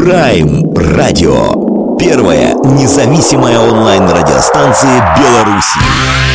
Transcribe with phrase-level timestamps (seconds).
[0.00, 1.98] Прайм Радио.
[1.98, 6.29] Первая независимая онлайн-радиостанция Беларуси.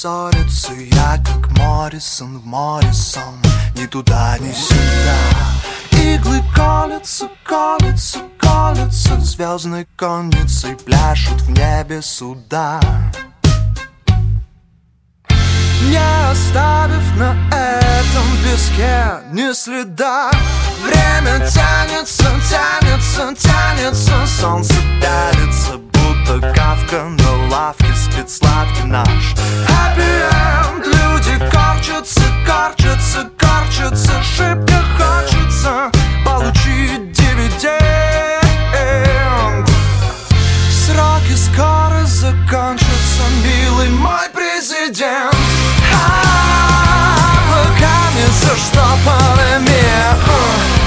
[0.00, 3.34] Ссорятся, я как Моррисон в Моррисон.
[3.76, 5.18] Ни туда, ни сюда.
[6.02, 12.80] Иглы колятся, колятся, колятся Звездной конницей пляшут в небе суда.
[15.82, 20.30] Не оставив на этом песке ни следа.
[20.82, 24.26] Время тянется, тянется, тянется.
[24.40, 25.89] Солнце давится,
[26.38, 29.34] кавка на лавке Спит сладкий наш.
[29.66, 35.90] Happy end Люди корчатся, корчатся, корчатся Шибко хочется
[36.24, 37.80] получить дивиденд.
[40.70, 45.34] Сроки скоро закончатся, милый мой президент.
[47.50, 49.80] Руками заштопанными
[50.26, 50.79] А,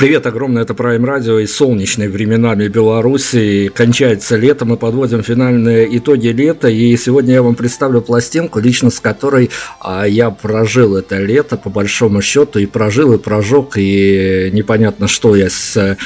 [0.00, 3.70] Привет огромное, это Prime Radio и солнечные временами Беларуси.
[3.74, 8.98] Кончается лето, мы подводим финальные итоги лета, и сегодня я вам представлю пластинку, лично с
[8.98, 15.06] которой а, я прожил это лето, по большому счету, и прожил, и прожег, и непонятно,
[15.06, 15.98] что я с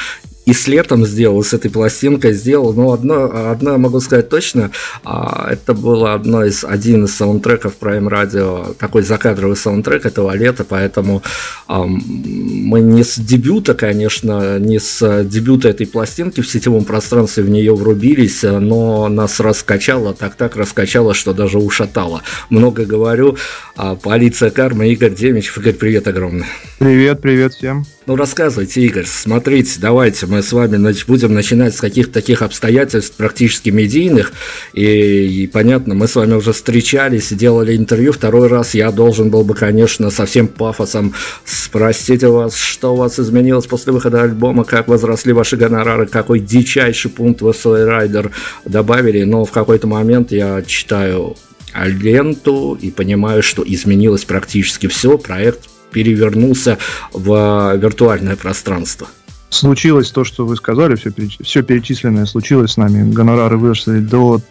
[0.45, 4.71] и с летом сделал, с этой пластинкой сделал, но одно, одно я могу сказать точно,
[5.03, 10.63] а, это было одно из, один из саундтреков Prime Radio, такой закадровый саундтрек этого лета,
[10.67, 11.23] поэтому
[11.67, 17.75] мы не с дебюта, конечно, не с дебюта этой пластинки в сетевом пространстве в нее
[17.75, 22.21] врубились, но нас раскачало, так-так раскачало, что даже ушатало.
[22.49, 23.37] Много говорю,
[23.75, 25.57] а, полиция карма, Игорь Демичев.
[25.57, 26.45] Игорь, привет огромный.
[26.79, 27.85] Привет, привет всем.
[28.05, 30.77] Ну, рассказывайте, Игорь, смотрите, давайте мы с вами
[31.07, 34.33] будем начинать с каких-то таких обстоятельств практически медийных,
[34.73, 39.43] и, и понятно, мы с вами уже встречались, делали интервью, второй раз я должен был
[39.43, 44.63] бы, конечно, со всем пафосом спросить у вас, что у вас изменилось после выхода альбома,
[44.63, 48.31] как возросли ваши гонорары, какой дичайший пункт в свой райдер
[48.65, 51.35] добавили, но в какой-то момент я читаю
[51.73, 56.77] ленту и понимаю, что изменилось практически все, проект перевернулся
[57.13, 59.07] в виртуальное пространство.
[59.55, 61.11] Случилось то, что вы сказали, все,
[61.41, 63.09] все перечисленное случилось с нами.
[63.09, 64.41] Гонорары выросли до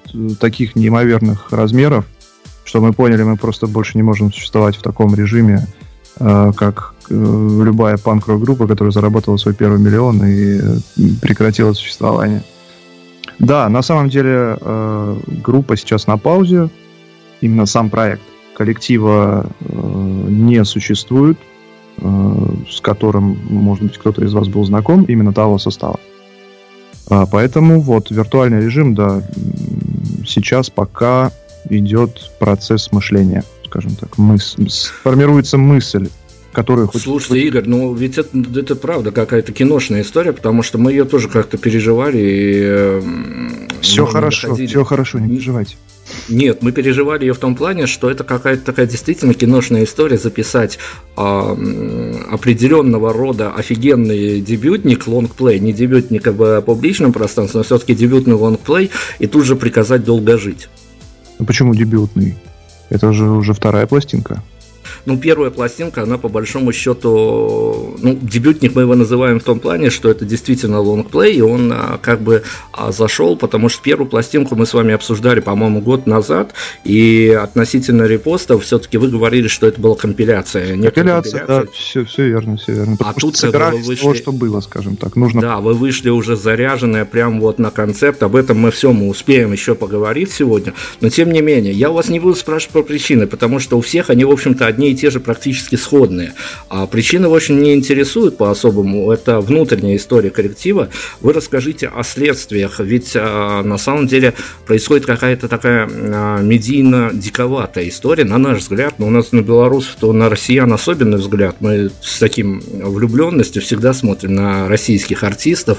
[0.40, 2.06] таких неимоверных размеров,
[2.64, 5.66] что мы поняли, мы просто больше не можем существовать в таком режиме,
[6.18, 12.42] э, как э, любая панк группа, которая заработала свой первый миллион и э, прекратила существование.
[13.38, 14.56] Да, на самом деле
[15.26, 16.70] группа сейчас на паузе,
[17.42, 18.22] именно сам проект.
[18.56, 21.36] Коллектива не существует,
[21.96, 26.00] с которым, может быть, кто-то из вас был знаком, именно того состава.
[27.08, 29.22] А, поэтому вот виртуальный режим, да,
[30.26, 31.30] сейчас пока
[31.68, 34.18] идет процесс мышления, скажем так.
[34.18, 34.56] Мыс...
[35.02, 36.08] Формируется мысль
[36.52, 37.02] которую хоть...
[37.02, 41.28] Слушайте, Игорь, ну ведь это, это правда какая-то киношная история, потому что мы ее тоже
[41.28, 42.18] как-то переживали.
[42.20, 44.68] И, все хорошо, доходили.
[44.68, 45.76] все хорошо, не переживайте.
[46.28, 50.78] Нет, мы переживали ее в том плане, что это какая-то такая действительно киношная история записать
[51.16, 51.20] э,
[52.30, 59.26] определенного рода офигенный дебютник, лонгплей, не дебютник в публичном пространстве, но все-таки дебютный лонгплей, и
[59.26, 60.68] тут же приказать долго жить.
[61.38, 62.36] Ну почему дебютный?
[62.90, 64.42] Это же уже вторая пластинка.
[65.06, 69.90] Ну, первая пластинка, она по большому счету, ну, дебютник мы его называем в том плане,
[69.90, 72.42] что это действительно лонгплей, и он а, как бы
[72.72, 76.54] а, зашел, потому что первую пластинку мы с вами обсуждали, по-моему, год назад,
[76.84, 80.68] и относительно репостов все-таки вы говорили, что это была компиляция.
[80.68, 81.46] Компиляция, компиляция.
[81.46, 82.96] да, все, все верно, все верно.
[82.96, 84.02] Потому а тут собирались вы вышли...
[84.02, 85.16] того, что было, скажем так.
[85.16, 85.40] Нужно...
[85.40, 89.52] Да, вы вышли уже заряженные прям вот на концепт, об этом мы все, мы успеем
[89.52, 93.26] еще поговорить сегодня, но тем не менее, я у вас не буду спрашивать про причины,
[93.26, 96.34] потому что у всех они, в общем-то, одни и те же практически сходные.
[96.68, 99.10] А причины очень не интересуют по-особому.
[99.12, 100.88] Это внутренняя история коллектива.
[101.20, 104.34] Вы расскажите о следствиях, ведь а, на самом деле
[104.66, 108.98] происходит какая-то такая а, медийно-диковатая история, на наш взгляд.
[108.98, 111.56] Но у нас на белорусов, то на россиян особенный взгляд.
[111.60, 115.78] Мы с таким влюбленностью всегда смотрим на российских артистов.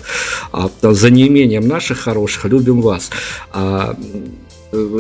[0.53, 3.09] А, за неимением наших хороших любим вас.
[3.51, 3.95] А,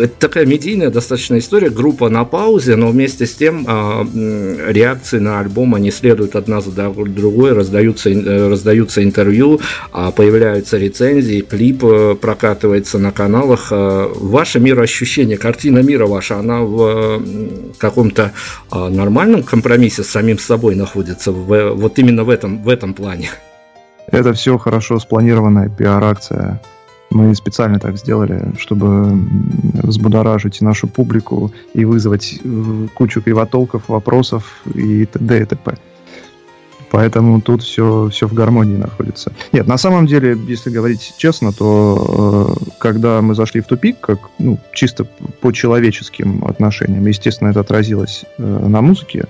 [0.01, 4.05] это такая медийная достаточно история, группа на паузе, но вместе с тем а,
[4.67, 9.59] реакции на альбом, они следуют одна за другой, раздаются, э, раздаются интервью,
[9.91, 13.67] а, появляются рецензии, клип э, прокатывается на каналах.
[13.71, 17.21] А, ваше мироощущение, картина мира ваша, она в
[17.77, 18.31] каком-то
[18.71, 23.29] нормальном компромиссе с самим собой находится, в, вот именно в этом, в этом плане?
[24.07, 26.61] Это все хорошо спланированная пиар-акция
[27.11, 29.19] мы специально так сделали, чтобы
[29.83, 35.41] взбудоражить нашу публику и вызвать э, кучу кривотолков, вопросов и т.д.
[35.41, 35.77] и т.п.
[36.91, 39.33] Поэтому тут все, все в гармонии находится.
[39.51, 44.19] Нет, на самом деле, если говорить честно, то э, когда мы зашли в тупик, как
[44.39, 45.05] ну, чисто
[45.41, 49.25] по человеческим отношениям, естественно, это отразилось э, на музыке,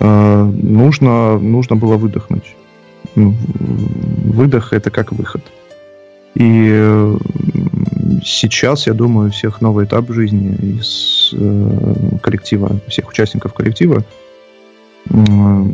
[0.00, 2.56] э, нужно, нужно было выдохнуть.
[3.14, 3.34] Ну,
[4.24, 5.42] выдох это как выход.
[6.34, 7.16] И
[8.24, 14.04] сейчас, я думаю, всех новый этап жизни из э, коллектива, всех участников коллектива,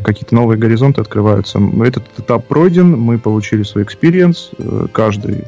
[0.04, 1.60] какие-то новые горизонты открываются.
[1.84, 5.44] Этот этап пройден, мы получили свой experience, э, каждый.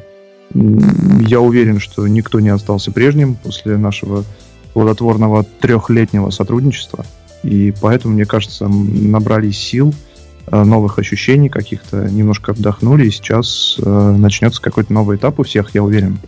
[0.53, 4.23] Я уверен, что никто не остался прежним после нашего
[4.73, 7.05] плодотворного трехлетнего сотрудничества.
[7.43, 9.93] И поэтому, мне кажется, набрались сил–
[10.51, 15.83] новых ощущений каких-то, немножко отдохнули, и сейчас э, начнется какой-то новый этап у всех, я
[15.83, 16.19] уверен.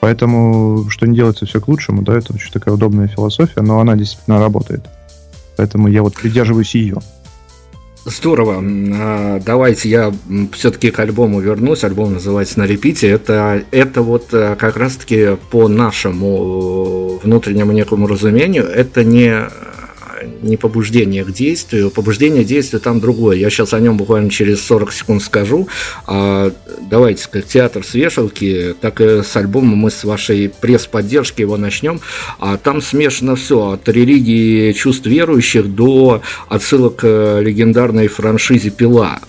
[0.00, 3.96] Поэтому, что не делается все к лучшему, да, это очень такая удобная философия, но она
[3.96, 4.84] действительно работает.
[5.56, 6.98] Поэтому я вот придерживаюсь ее.
[8.04, 8.62] Здорово.
[8.62, 10.14] А, давайте я
[10.52, 11.82] все-таки к альбому вернусь.
[11.82, 13.08] Альбом называется «На репите».
[13.08, 18.64] Это, это вот э, как раз-таки по нашему внутреннему некому разумению.
[18.64, 19.48] Это не
[20.42, 21.90] не побуждение к действию.
[21.90, 23.36] Побуждение к действию там другое.
[23.36, 25.68] Я сейчас о нем буквально через 40 секунд скажу.
[26.06, 26.52] А,
[26.90, 32.00] давайте, как театр с вешалки, так и с альбомом мы с вашей пресс-поддержки его начнем.
[32.38, 33.70] А там смешано все.
[33.70, 39.20] От религии чувств верующих до отсылок к легендарной франшизе «Пила»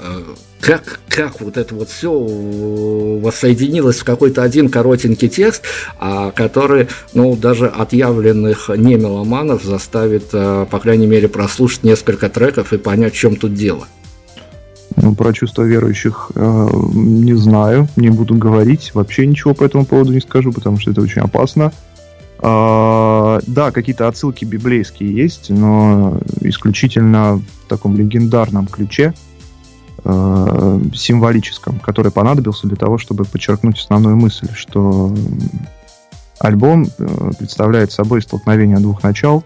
[0.59, 5.63] как, как вот это вот все воссоединилось в какой-то один коротенький текст,
[5.99, 12.73] а, который, ну, даже отъявленных не меломанов заставит, а, по крайней мере, прослушать несколько треков
[12.73, 13.87] и понять, в чем тут дело.
[14.95, 20.11] Ну, про чувства верующих э, не знаю, не буду говорить, вообще ничего по этому поводу
[20.11, 21.71] не скажу, потому что это очень опасно.
[22.39, 29.13] Э, да, какие-то отсылки библейские есть, но исключительно в таком легендарном ключе
[30.93, 35.13] символическом, который понадобился для того, чтобы подчеркнуть основную мысль, что
[36.39, 39.43] Альбом э, представляет собой столкновение двух начал,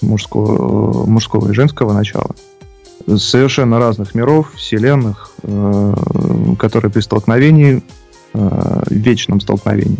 [0.00, 2.30] мужского, мужского и женского начала,
[3.16, 5.94] совершенно разных миров, вселенных, э,
[6.58, 7.82] которые при столкновении,
[8.34, 9.98] э, вечном столкновении,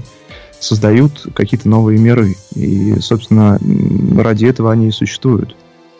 [0.61, 2.37] создают какие-то новые миры.
[2.55, 3.59] И, собственно,
[4.17, 5.57] ради этого они и существуют.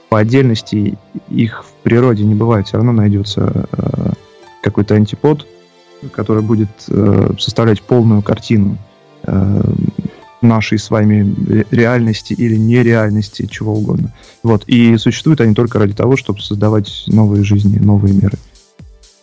[0.09, 0.97] По отдельности
[1.29, 4.13] их в природе не бывает, все равно найдется э,
[4.61, 5.47] какой-то антипод,
[6.11, 8.77] который будет э, составлять полную картину
[9.23, 9.63] э,
[10.43, 14.13] нашей с вами реальности или нереальности, чего угодно.
[14.43, 14.65] Вот.
[14.67, 18.39] И существуют они только ради того, чтобы создавать новые жизни, новые миры.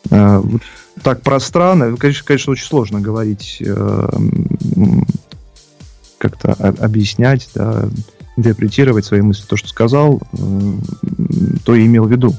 [0.10, 0.62] Э, вот
[1.02, 4.10] так пространно, конечно, конечно, очень сложно говорить, э,
[6.18, 7.90] как-то объяснять, да,
[8.38, 9.44] интерпретировать свои мысли.
[9.46, 10.74] То, что сказал, э,
[11.66, 12.34] то и имел в виду.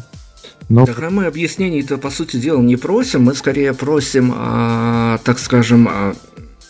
[0.74, 0.86] Но...
[0.86, 5.86] Так, а мы объяснений-то, по сути дела, не просим, мы скорее просим, а, так скажем,
[5.88, 6.14] а,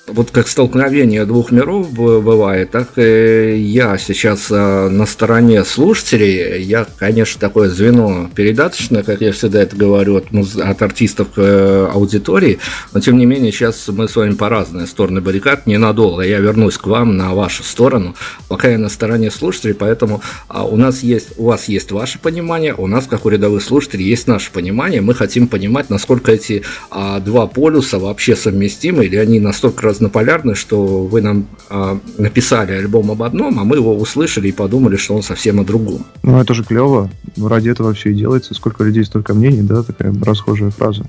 [0.06, 6.62] вот как столкновение двух миров бывает, так и я сейчас э, на стороне слушателей.
[6.62, 10.26] Я, конечно, такое звено передаточное, как я всегда это говорю, от,
[10.58, 12.58] от артистов к э, аудитории,
[12.92, 16.22] но тем не менее сейчас мы с вами по разные стороны баррикад, ненадолго.
[16.22, 18.14] Я вернусь к вам на вашу сторону,
[18.48, 22.74] пока я на стороне слушателей, поэтому а, у нас есть, у вас есть ваше понимание,
[22.74, 25.00] у нас, как у рядовых слушателей, есть наше понимание.
[25.00, 31.04] Мы хотим понимать, насколько эти а, два полюса вообще совместимы, или они настолько разнополярны, что
[31.04, 35.22] вы нам э, написали альбом об одном, а мы его услышали и подумали, что он
[35.22, 36.04] совсем о другом.
[36.22, 37.10] Ну, это же клево.
[37.36, 38.54] Ради этого все и делается.
[38.54, 41.04] Сколько людей, столько мнений, да, такая расхожая фраза.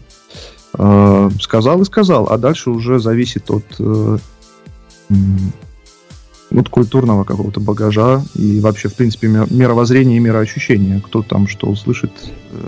[0.77, 4.17] Э, сказал и сказал, а дальше уже зависит от, э,
[6.51, 11.01] от культурного какого-то багажа и вообще, в принципе, мировоззрения и мироощущения.
[11.01, 12.11] Кто там что услышит,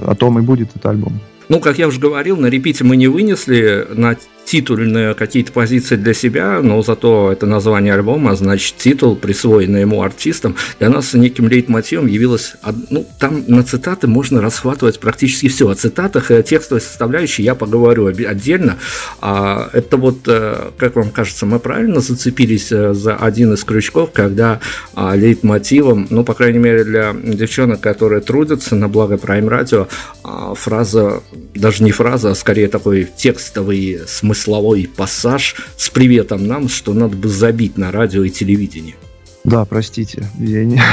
[0.06, 1.20] о том и будет этот альбом.
[1.50, 4.18] Ну, как я уже говорил, на репите мы не вынесли на
[4.48, 10.56] титульные какие-то позиции для себя, но зато это название альбома, значит, титул, присвоенный ему артистам,
[10.80, 12.56] для нас неким лейтмотивом явилось,
[12.90, 15.68] ну, там на цитаты можно расхватывать практически все.
[15.68, 18.78] О цитатах и о текстовой составляющей я поговорю отдельно.
[19.20, 24.12] А это вот, э, как вам кажется, мы правильно зацепились э, за один из крючков,
[24.14, 24.62] когда
[24.94, 29.88] а, лейтмотивом, ну, по крайней мере, для девчонок, которые трудятся на благо Prime Radio,
[30.24, 31.22] а, фраза,
[31.54, 37.16] даже не фраза, а скорее такой текстовый смысл смысловой пассаж с приветом нам, что надо
[37.16, 38.96] бы забить на радио и телевидении.
[39.44, 40.82] Да, простите, я не...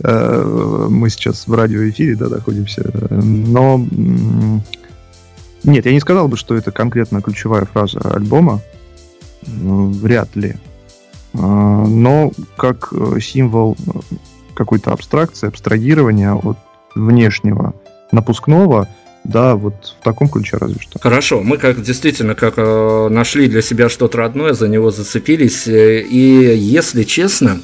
[0.00, 3.86] Э, мы сейчас в радиоэфире, да, находимся, но...
[5.62, 8.62] Нет, я не сказал бы, что это конкретно ключевая фраза альбома,
[9.42, 10.56] вряд ли.
[11.34, 11.38] А,
[11.86, 13.76] но как символ
[14.54, 16.58] какой-то абстракции, абстрагирования от
[16.94, 17.74] внешнего
[18.10, 18.88] напускного,
[19.26, 20.98] да, вот в таком ключе разве что.
[20.98, 25.66] Хорошо, мы как действительно как э, нашли для себя что-то родное, за него зацепились.
[25.66, 27.60] Э, и если честно,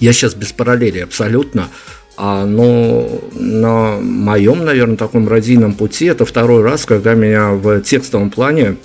[0.00, 1.68] я сейчас без параллели абсолютно.
[2.16, 8.30] А, но на моем, наверное, таком родийном пути это второй раз, когда меня в текстовом
[8.30, 8.76] плане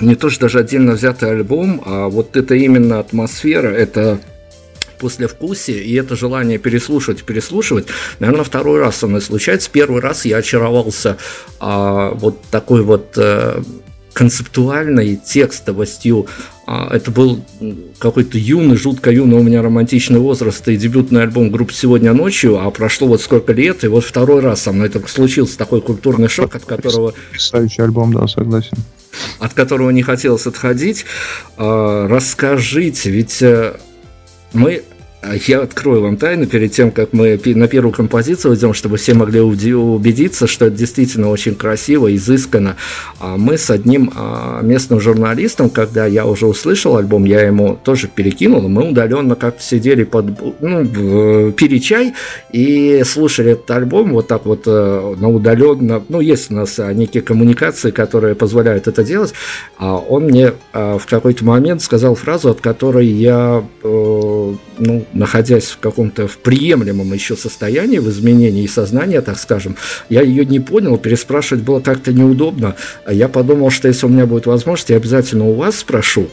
[0.00, 4.20] не то что даже отдельно взятый альбом, а вот это именно атмосфера, это
[5.00, 7.86] послевкусие и это желание переслушивать, переслушивать,
[8.18, 9.70] наверное, второй раз со мной случается.
[9.72, 11.16] Первый раз я очаровался
[11.58, 13.62] а, вот такой вот а,
[14.12, 16.26] концептуальной текстовостью.
[16.66, 17.44] А, это был
[17.98, 22.70] какой-то юный, жутко юный у меня романтичный возраст и дебютный альбом группы «Сегодня ночью», а
[22.70, 26.54] прошло вот сколько лет, и вот второй раз со мной это случился такой культурный шок,
[26.54, 27.14] от которого...
[27.30, 28.76] Потрясающий альбом, да, согласен.
[29.38, 31.06] От которого не хотелось отходить.
[31.56, 33.76] А, расскажите, ведь э,
[34.52, 34.99] мы а
[35.46, 39.40] я открою вам тайну перед тем, как мы на первую композицию идем, чтобы все могли
[39.40, 42.76] убедиться, что это действительно очень красиво, изысканно.
[43.18, 48.08] А мы с одним а, местным журналистом, когда я уже услышал альбом, я ему тоже
[48.08, 50.26] перекинул, мы удаленно как-то сидели под
[50.60, 52.14] ну, пили чай
[52.52, 56.02] и слушали этот альбом вот так вот э, на удаленно.
[56.08, 59.34] Ну, есть у нас некие коммуникации, которые позволяют это делать.
[59.78, 66.28] Он мне в какой-то момент сказал фразу, от которой я э, ну, находясь в каком-то
[66.28, 69.76] в приемлемом еще состоянии, в изменении сознания, так скажем,
[70.08, 72.76] я ее не понял, переспрашивать было как-то неудобно.
[73.08, 76.28] Я подумал, что если у меня будет возможность, я обязательно у вас спрошу.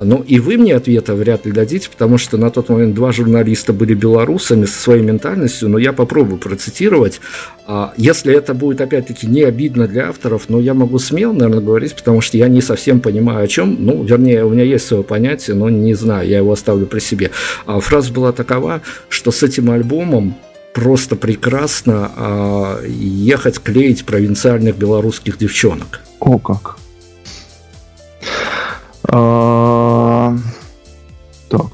[0.00, 3.72] Ну, и вы мне ответа вряд ли дадите, потому что на тот момент два журналиста
[3.72, 7.20] были белорусами со своей ментальностью, но я попробую процитировать.
[7.66, 11.94] А если это будет, опять-таки, не обидно для авторов, но я могу смело, наверное, говорить,
[11.94, 13.76] потому что я не совсем понимаю, о чем.
[13.78, 17.30] Ну, вернее, у меня есть свое понятие, но не знаю, я его оставлю при себе.
[17.64, 20.34] А фраза была такова, что с этим альбомом
[20.74, 26.00] просто прекрасно а, ехать клеить провинциальных белорусских девчонок.
[26.18, 26.78] О, как.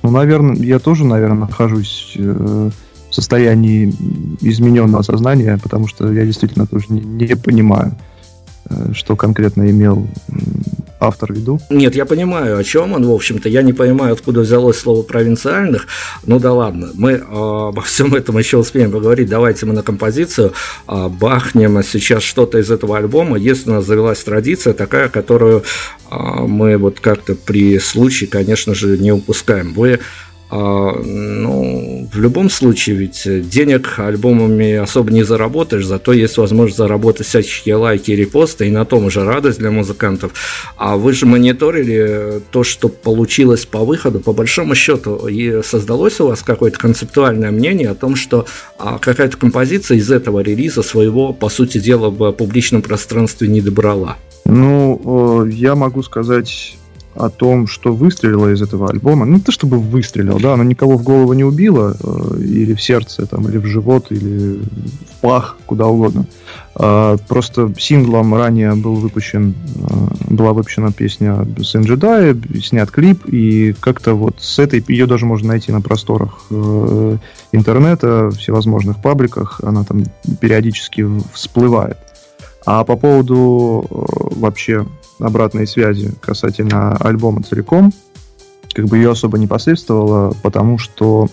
[0.02, 2.70] Ну, наверное, я тоже, наверное, нахожусь э,
[3.10, 3.94] в состоянии
[4.40, 7.92] измененного сознания, потому что я действительно тоже не, не понимаю,
[8.68, 10.06] э, что конкретно имел
[11.00, 11.60] автор в виду.
[11.70, 13.48] Нет, я понимаю, о чем он, в общем-то.
[13.48, 15.86] Я не понимаю, откуда взялось слово провинциальных.
[16.26, 19.28] Ну да ладно, мы э, обо всем этом еще успеем поговорить.
[19.28, 20.52] Давайте мы на композицию
[20.86, 23.38] э, бахнем сейчас что-то из этого альбома.
[23.38, 25.64] Есть у нас завелась традиция такая, которую
[26.10, 29.72] э, мы вот как-то при случае, конечно же, не упускаем.
[29.72, 30.00] Вы
[30.50, 37.76] ну, в любом случае, ведь денег альбомами особо не заработаешь, зато есть возможность заработать всяческие
[37.76, 40.32] лайки и репосты, и на том уже радость для музыкантов.
[40.76, 46.26] А вы же мониторили то, что получилось по выходу, по большому счету, и создалось у
[46.26, 48.46] вас какое-то концептуальное мнение о том, что
[48.78, 54.16] а, какая-то композиция из этого релиза своего, по сути дела, в публичном пространстве не добрала?
[54.44, 56.76] Ну, я могу сказать
[57.14, 59.26] о том, что выстрелило из этого альбома.
[59.26, 63.26] Ну, то чтобы выстрелил, да, оно никого в голову не убило, э, или в сердце,
[63.26, 66.26] там, или в живот, или в пах, куда угодно.
[66.76, 73.74] Э, просто синглом ранее был выпущен, э, была выпущена песня Сэн Джедай, снят клип, и
[73.80, 77.16] как-то вот с этой, ее даже можно найти на просторах э,
[77.52, 80.04] интернета, всевозможных пабликах, она там
[80.40, 81.98] периодически всплывает.
[82.66, 83.86] А по поводу
[84.36, 84.86] вообще
[85.20, 87.92] обратной связи касательно альбома целиком,
[88.72, 91.28] как бы ее особо не последствовало, потому что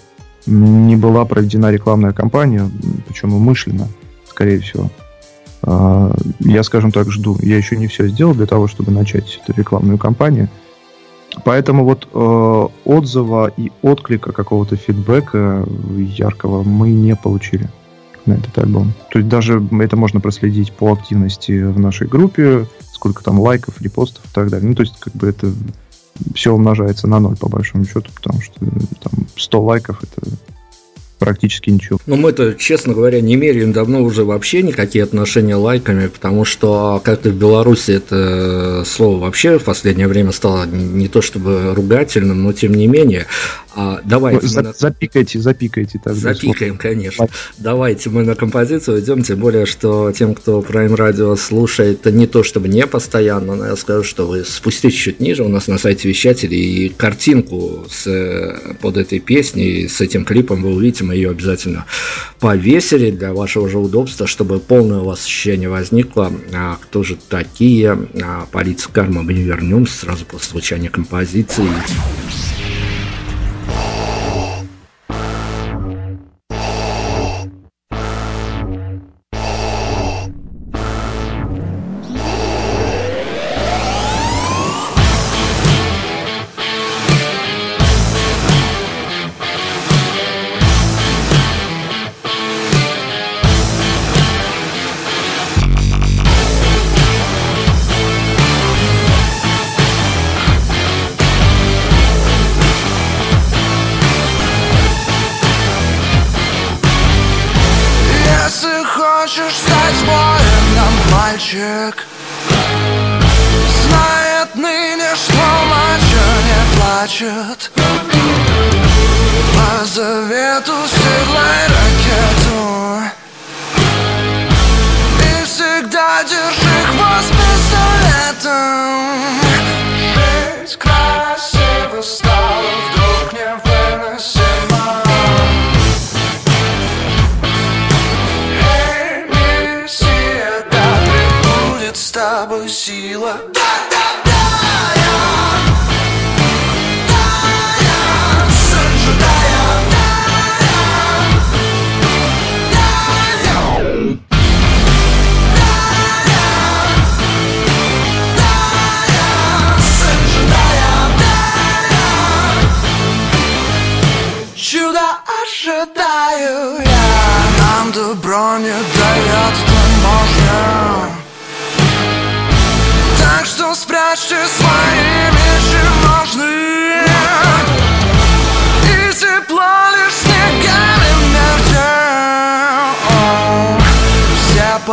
[0.46, 2.70] не была проведена рекламная кампания,
[3.08, 3.88] причем умышленно,
[4.29, 4.89] скорее всего.
[5.63, 7.38] А, я, скажем так, жду.
[7.41, 10.50] Я еще не все сделал для того, чтобы начать эту рекламную кампанию.
[11.44, 15.65] Поэтому вот э, отзыва и отклика какого-то фидбэка
[15.98, 17.70] яркого мы не получили
[18.25, 18.94] на этот альбом.
[19.12, 22.65] То есть даже это можно проследить по активности в нашей группе,
[22.98, 24.68] сколько там лайков, репостов и так далее.
[24.68, 25.54] Ну, то есть, как бы это
[26.34, 30.27] все умножается на ноль, по большому счету, потому что там 100 лайков это
[31.20, 32.00] практически ничего.
[32.08, 37.30] Ну, мы-то, честно говоря, не меряем давно уже вообще никакие отношения лайками, потому что как-то
[37.30, 42.74] в Беларуси это слово вообще в последнее время стало не то чтобы ругательным, но тем
[42.74, 43.28] не менее.
[43.80, 44.74] А, давайте ну, за, на...
[44.74, 46.02] Запикайте, запикайте.
[46.04, 46.82] Тогда Запикаем, слово.
[46.82, 47.28] конечно.
[47.60, 52.42] Давайте мы на композицию идем, тем более, что тем, кто Prime Radio слушает, не то
[52.42, 56.10] чтобы не постоянно, но я скажу, что вы спустите чуть ниже у нас на сайте
[56.10, 61.86] вещателей и картинку с, под этой песней, с этим клипом вы увидите, мы ее обязательно
[62.40, 67.96] повесили для вашего же удобства, чтобы полное у вас ощущение возникло, а, кто же такие.
[68.24, 71.68] А, полиция карма мы не вернемся сразу после звучания композиции.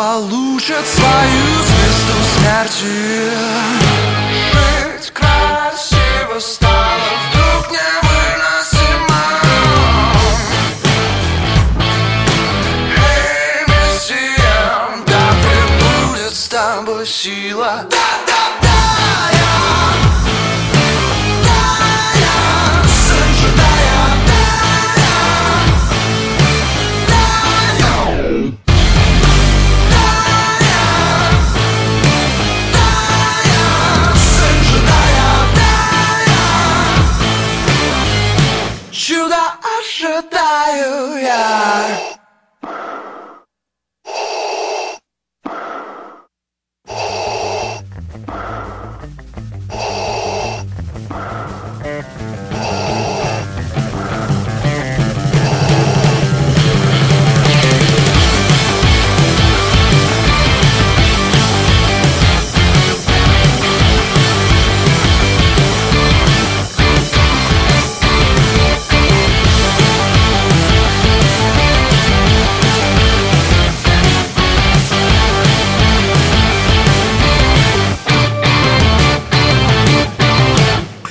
[0.05, 3.44] Получат свою звезду смерти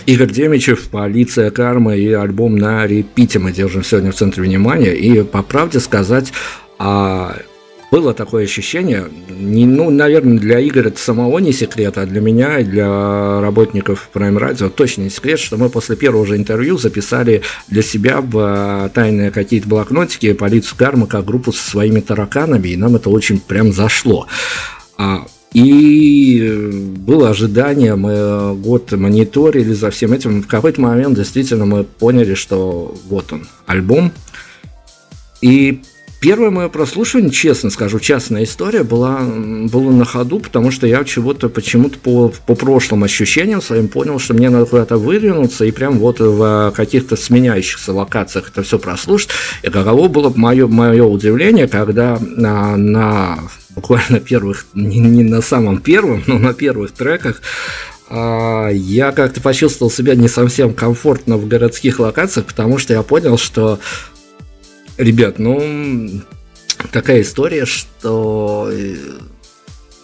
[0.06, 4.94] Игорь Демичев, «Полиция кармы» и альбом на репите мы держим сегодня в центре внимания.
[4.94, 6.34] И по правде сказать,
[6.78, 7.38] а,
[7.90, 12.60] было такое ощущение, не, ну, наверное, для Игоря это самого не секрет, а для меня
[12.60, 17.44] и для работников Prime Radio точно не секрет, что мы после первого же интервью записали
[17.70, 22.76] для себя в а, тайные какие-то блокнотики полицию кармы как группу со своими тараканами, и
[22.76, 24.28] нам это очень прям зашло.
[24.98, 30.42] А, и было ожидание, мы год мониторили за всем этим.
[30.42, 34.12] В какой-то момент действительно мы поняли, что вот он, альбом.
[35.42, 35.82] И
[36.24, 41.50] Первое мое прослушивание, честно скажу, частная история, была, была на ходу, потому что я чего-то
[41.50, 46.22] почему-то по, по прошлым ощущениям своим понял, что мне надо куда-то выдвинуться и прям вот
[46.22, 49.32] в каких-то сменяющихся локациях это все прослушать.
[49.64, 53.40] И каково было мое, мое удивление, когда на, на
[53.76, 57.42] буквально первых, не, не на самом первом, но на первых треках
[58.16, 63.38] а, я как-то почувствовал себя не совсем комфортно в городских локациях, потому что я понял,
[63.38, 63.80] что,
[64.98, 66.22] ребят, ну,
[66.92, 68.96] такая история, что э,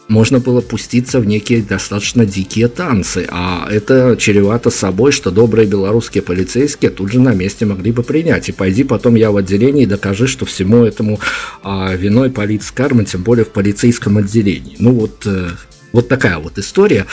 [0.10, 6.24] можно было пуститься в некие достаточно дикие танцы, а это чревато собой, что добрые белорусские
[6.24, 8.50] полицейские тут же на месте могли бы принять.
[8.50, 11.20] И пойди потом я в отделении и докажи, что всему этому
[11.62, 14.76] а, виной полиция карма, тем более в полицейском отделении.
[14.80, 15.50] Ну вот, э,
[15.94, 17.06] вот такая вот история.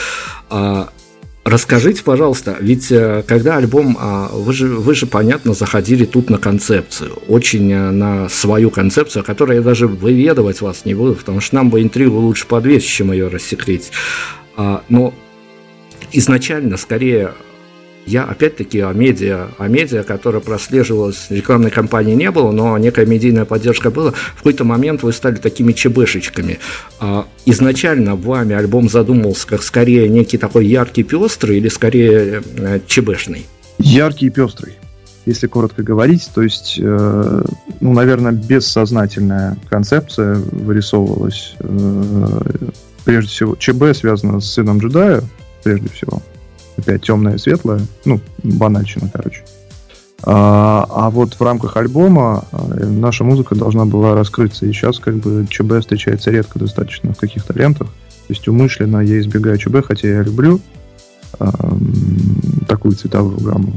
[0.48, 0.88] А,
[1.46, 6.38] Расскажите, пожалуйста, ведь э, когда альбом, а, вы же, вы же, понятно, заходили тут на
[6.38, 11.54] концепцию, очень э, на свою концепцию, которую я даже выведывать вас не буду, потому что
[11.54, 13.92] нам бы интригу лучше подвесить, чем ее рассекретить.
[14.56, 15.14] А, но
[16.10, 17.32] изначально, скорее,
[18.06, 23.44] я опять-таки о медиа, о медиа, которая прослеживалась, рекламной кампании не было, но некая медийная
[23.44, 24.12] поддержка была.
[24.12, 26.60] В какой-то момент вы стали такими чебешечками.
[27.00, 33.46] А, изначально вами альбом задумывался как скорее некий такой яркий пестрый или скорее э, чебешный?
[33.78, 34.74] Яркий и пестрый.
[35.26, 37.42] Если коротко говорить, то есть, э,
[37.80, 41.56] ну, наверное, бессознательная концепция вырисовывалась.
[41.58, 42.40] Э,
[43.04, 45.24] прежде всего, ЧБ связано с сыном джедая,
[45.64, 46.22] прежде всего
[46.76, 49.42] опять темное светлое, ну, банальщина, короче.
[50.22, 55.16] А, а вот в рамках альбома э, наша музыка должна была раскрыться, и сейчас как
[55.16, 57.88] бы ЧБ встречается редко достаточно в каких-то лентах.
[57.88, 60.60] То есть умышленно я избегаю ЧБ, хотя я люблю
[61.38, 61.46] э,
[62.66, 63.74] такую цветовую гамму.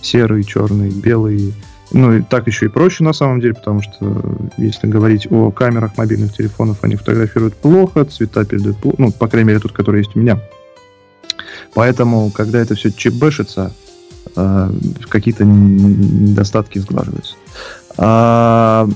[0.00, 1.54] Серый, черный, белый.
[1.92, 4.24] Ну и так еще и проще на самом деле, потому что
[4.56, 9.48] если говорить о камерах мобильных телефонов, они фотографируют плохо, цвета передают плохо, ну, по крайней
[9.48, 10.40] мере, тот, который есть у меня.
[11.76, 13.70] Поэтому, когда это все чебешится,
[14.34, 14.70] э,
[15.10, 17.34] какие-то недостатки сглаживаются.
[17.98, 18.88] А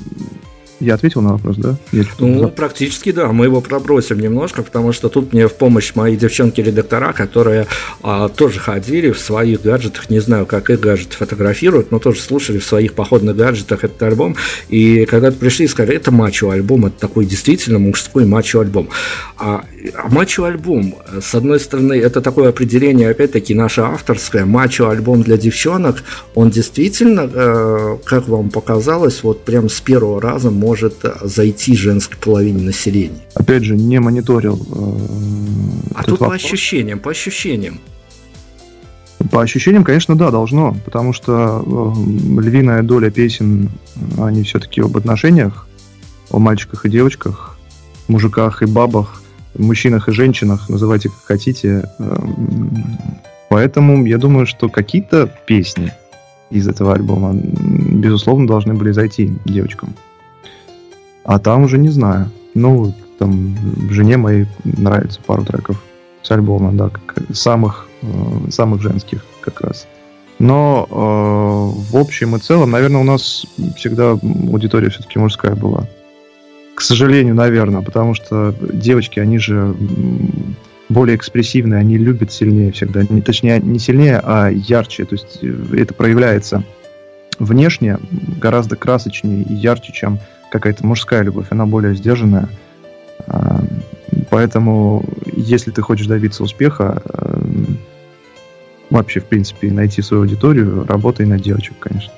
[0.80, 1.76] я ответил на вопрос, да?
[1.92, 3.30] Я ну, практически да.
[3.32, 7.66] Мы его пробросим немножко, потому что тут мне в помощь мои девчонки-редактора, которые
[8.02, 12.58] а, тоже ходили в своих гаджетах, не знаю, как их гаджеты фотографируют, но тоже слушали
[12.58, 14.36] в своих походных гаджетах этот альбом.
[14.70, 18.88] И когда пришли и сказали, это мачо-альбом, это такой действительно мужской мачо-альбом.
[19.36, 19.64] А,
[19.94, 26.02] а мачо-альбом, с одной стороны, это такое определение, опять-таки, наше авторское, мачо-альбом для девчонок,
[26.34, 32.16] он действительно, э, как вам показалось, вот прям с первого раза может может зайти женской
[32.16, 33.18] половине населения.
[33.34, 34.56] Опять же, не мониторил.
[34.56, 36.28] Э, а тут вопрос.
[36.28, 37.80] по ощущениям, по ощущениям.
[39.32, 41.32] По ощущениям, конечно, да, должно, потому что
[41.66, 43.68] э, львиная доля песен,
[44.16, 45.66] они все-таки об отношениях,
[46.30, 47.58] о мальчиках и девочках,
[48.06, 49.22] мужиках и бабах,
[49.58, 51.90] мужчинах и женщинах, называйте как хотите.
[51.98, 52.16] Э,
[53.48, 55.92] поэтому я думаю, что какие-то песни
[56.50, 59.96] из этого альбома, безусловно, должны были зайти девочкам.
[61.30, 62.28] А там уже не знаю.
[62.54, 63.56] Ну, там
[63.88, 65.80] жене моей нравится пару треков
[66.22, 69.86] с альбома, да, как самых, э, самых женских как раз.
[70.40, 75.86] Но э, в общем и целом, наверное, у нас всегда аудитория все-таки мужская была.
[76.74, 79.76] К сожалению, наверное, потому что девочки, они же
[80.88, 83.04] более экспрессивные, они любят сильнее всегда.
[83.08, 85.04] Не, точнее, не сильнее, а ярче.
[85.04, 86.64] То есть э, это проявляется
[87.38, 90.18] внешне гораздо красочнее и ярче, чем
[90.50, 91.46] какая-то мужская любовь.
[91.50, 92.48] Она более сдержанная.
[93.26, 93.62] А,
[94.28, 95.04] поэтому,
[95.36, 97.40] если ты хочешь добиться успеха, а,
[98.90, 102.12] вообще, в принципе, найти свою аудиторию, работай на девочек, конечно.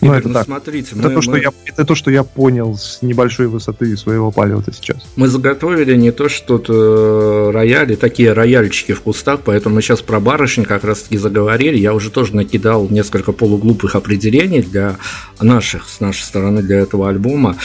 [0.00, 0.44] Ну, Игорь, это, ну, так.
[0.46, 1.40] смотрите, это, мы, то, что мы...
[1.40, 4.98] я, это то, что я понял с небольшой высоты своего полета сейчас.
[5.16, 10.02] Мы заготовили не то, что тут э, рояли, такие рояльчики в кустах, поэтому мы сейчас
[10.02, 11.78] про барышни как раз таки заговорили.
[11.78, 14.96] Я уже тоже накидал несколько полуглупых определений для
[15.40, 17.56] наших, с нашей стороны, для этого альбома.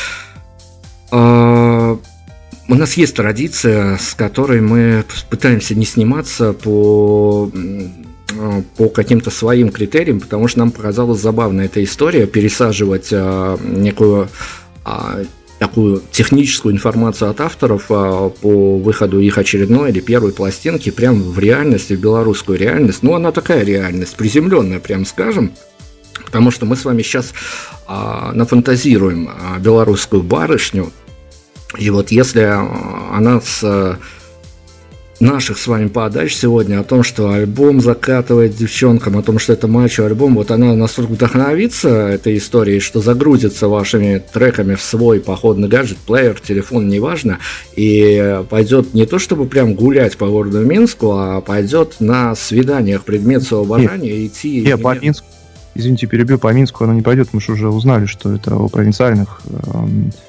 [1.12, 1.98] Э,
[2.70, 7.50] у нас есть традиция, с которой мы пытаемся не сниматься по
[8.78, 14.30] по каким-то своим критериям, потому что нам показалась забавная эта история пересаживать а, некую
[14.84, 15.24] а,
[15.60, 21.40] такую техническую информацию от авторов а, по выходу их очередной или первой пластинки прямо в
[21.40, 23.02] реальность, в белорусскую реальность.
[23.02, 25.52] Ну, она такая реальность, приземленная, прям скажем.
[26.26, 27.34] Потому что мы с вами сейчас
[27.88, 30.92] а, нафантазируем а, белорусскую барышню.
[31.78, 34.00] И вот если она с
[35.20, 39.68] наших с вами подач сегодня о том, что альбом закатывает девчонкам, о том, что это
[39.68, 45.68] мачо альбом, вот она настолько вдохновится этой историей, что загрузится вашими треками в свой походный
[45.68, 47.40] гаджет, плеер, телефон, неважно,
[47.76, 53.44] и пойдет не то чтобы прям гулять по городу Минску, а пойдет на свиданиях предмет
[53.44, 54.62] своего обожания идти...
[54.62, 55.28] Не, по Минску
[55.78, 59.42] извините, перебью, по Минску она не пойдет, мы же уже узнали, что это о провинциальных
[59.46, 59.60] э,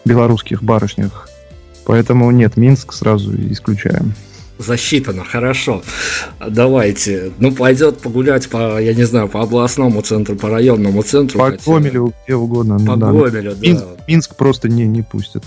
[0.04, 1.28] белорусских барышнях.
[1.86, 4.12] Поэтому нет, Минск сразу исключаем.
[4.58, 5.82] Засчитано, хорошо.
[6.46, 7.32] Давайте.
[7.38, 11.38] Ну, пойдет погулять по, я не знаю, по областному центру, по районному центру.
[11.38, 12.78] По Гомелю, где угодно.
[12.78, 13.12] По да.
[13.12, 13.60] Гомелю, да.
[13.60, 15.44] Минск, Минск просто не, не пустят.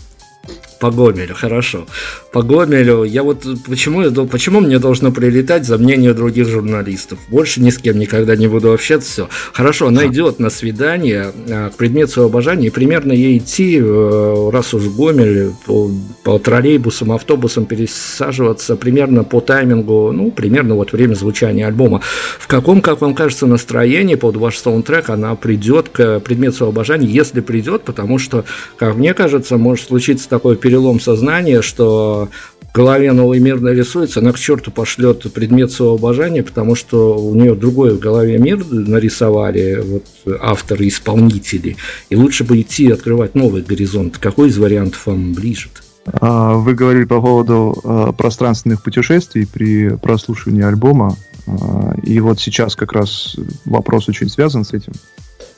[0.81, 1.85] По Гомелю, хорошо.
[2.31, 7.19] По Гомелю, я вот почему, почему мне должно прилетать за мнение других журналистов?
[7.29, 9.29] Больше ни с кем никогда не буду общаться, все.
[9.53, 14.49] Хорошо, она идет на свидание а, к предмету своего обожания, и примерно ей идти, э,
[14.51, 15.91] раз уж Гомель, по,
[16.23, 22.01] по троллейбусам, автобусам пересаживаться примерно по таймингу, ну, примерно вот время звучания альбома.
[22.39, 27.07] В каком, как вам кажется, настроении под ваш саундтрек она придет к предмету своего обожания,
[27.07, 28.45] если придет, потому что,
[28.77, 32.29] как мне кажется, может случиться такой период перелом сознания, что
[32.61, 37.35] в голове новый мир нарисуется, она к черту пошлет предмет своего обожания, потому что у
[37.35, 40.05] нее другой в голове мир нарисовали вот,
[40.39, 41.75] авторы, исполнители.
[42.09, 44.17] И лучше бы идти открывать новый горизонт.
[44.17, 45.67] Какой из вариантов вам ближе?
[46.05, 51.17] А, вы говорили по поводу а, пространственных путешествий при прослушивании альбома.
[51.47, 54.93] А, и вот сейчас как раз вопрос очень связан с этим.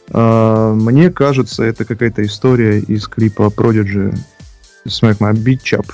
[0.10, 4.13] Мне кажется, это какая-то история из клипа Prodigy
[4.86, 5.91] Smack My Beach Up.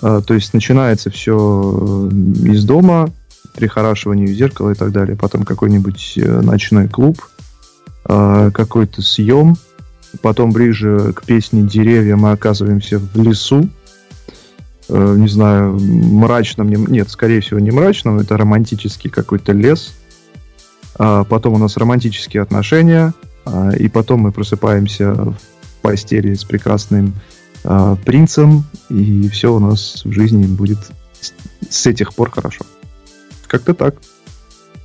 [0.00, 2.14] То есть начинается все э,
[2.48, 3.10] из дома,
[3.54, 5.16] прихорашивание в зеркало и так далее.
[5.16, 7.18] Потом какой-нибудь э, ночной клуб,
[8.08, 9.56] э, какой-то съем.
[10.20, 13.68] Потом ближе к песне «Деревья» мы оказываемся в лесу.
[14.88, 16.68] Не знаю, мрачном...
[16.68, 18.18] Нет, скорее всего, не мрачном.
[18.18, 19.94] Это романтический какой-то лес.
[20.96, 23.14] А потом у нас романтические отношения.
[23.78, 25.36] И потом мы просыпаемся в
[25.80, 27.14] постели с прекрасным
[27.64, 30.78] э, принцем, и все у нас в жизни будет
[31.20, 31.32] с,
[31.68, 32.64] с этих пор хорошо.
[33.46, 33.96] Как-то так.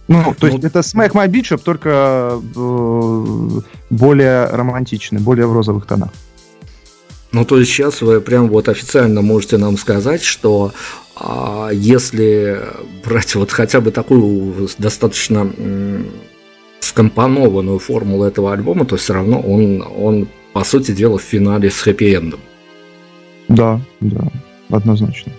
[0.07, 5.85] Ну, то есть ну, это Smack My Beach, только э, более романтичный, более в розовых
[5.85, 6.09] тонах.
[7.33, 10.71] Ну, то есть сейчас вы прям вот официально можете нам сказать, что
[11.15, 12.61] а, если
[13.03, 16.07] брать вот хотя бы такую достаточно м,
[16.79, 21.85] скомпонованную формулу этого альбома, то все равно он, он по сути дела, в финале с
[21.85, 22.39] хэппи-эндом.
[23.47, 24.27] Да, да,
[24.69, 25.31] однозначно.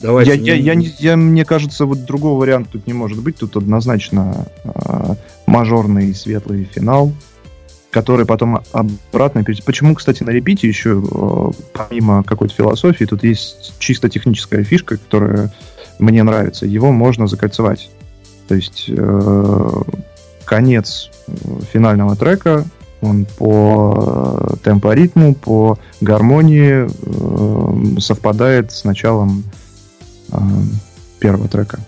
[0.00, 0.36] Давайте.
[0.36, 3.36] Я, я, я, я, мне кажется, вот другого варианта тут не может быть.
[3.36, 5.14] Тут однозначно э,
[5.46, 7.12] мажорный светлый финал,
[7.90, 9.44] который потом обратно.
[9.64, 15.52] Почему, кстати, на репите еще, э, помимо какой-то философии, тут есть чисто техническая фишка, которая
[15.98, 16.66] мне нравится.
[16.66, 17.90] Его можно закольцевать.
[18.48, 19.82] То есть э,
[20.44, 21.10] конец
[21.72, 22.64] финального трека
[23.02, 29.44] он по э, темпоритму, по гармонии э, совпадает с началом
[30.30, 30.38] э,
[31.18, 31.80] первого трека.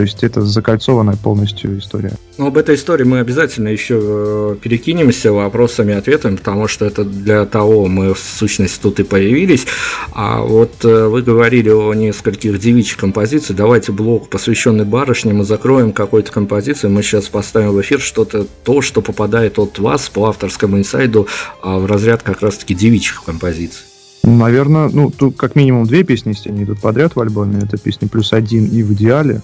[0.00, 2.14] То есть это закольцованная полностью история.
[2.38, 7.04] Ну, об этой истории мы обязательно еще э, перекинемся вопросами и ответами, потому что это
[7.04, 9.66] для того мы в сущности тут и появились.
[10.14, 13.58] А вот э, вы говорили о нескольких девичьих композициях.
[13.58, 16.88] Давайте блок, посвященный барышне, мы закроем какой-то композиции.
[16.88, 21.28] Мы сейчас поставим в эфир что-то, то, что попадает от вас по авторскому инсайду
[21.62, 23.82] а в разряд как раз-таки девичьих композиций.
[24.22, 27.58] Наверное, ну, тут как минимум две песни, если они идут подряд в альбоме.
[27.62, 29.42] Это песни «Плюс один» и «В идеале».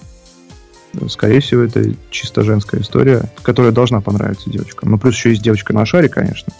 [1.09, 4.91] Скорее всего, это чисто женская история, которая должна понравиться девочкам.
[4.91, 6.53] Ну, плюс еще есть девочка на шаре, конечно.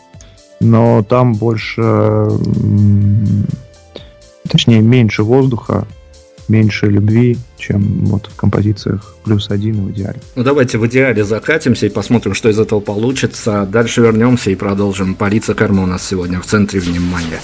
[0.60, 2.28] Но там больше...
[4.50, 5.86] Точнее, меньше воздуха,
[6.47, 10.21] меньше любви, чем вот в композициях плюс один в идеале.
[10.36, 13.67] Ну давайте в идеале закатимся и посмотрим, что из этого получится.
[13.69, 15.15] Дальше вернемся и продолжим.
[15.15, 17.39] Полиция Карма у нас сегодня в центре внимания.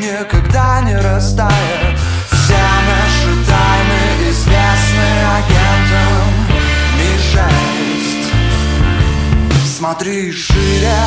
[0.00, 1.98] никогда не растает.
[2.30, 2.56] Все
[2.90, 5.08] наши тайны известны
[5.38, 6.28] агентам.
[6.96, 7.40] Ми-6
[9.64, 11.00] Смотри шире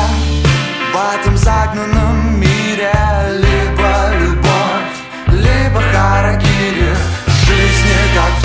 [0.92, 2.92] в этом загнанном мире.
[3.30, 4.96] Либо любовь,
[5.28, 6.96] либо харакири.
[7.46, 8.43] Жизни как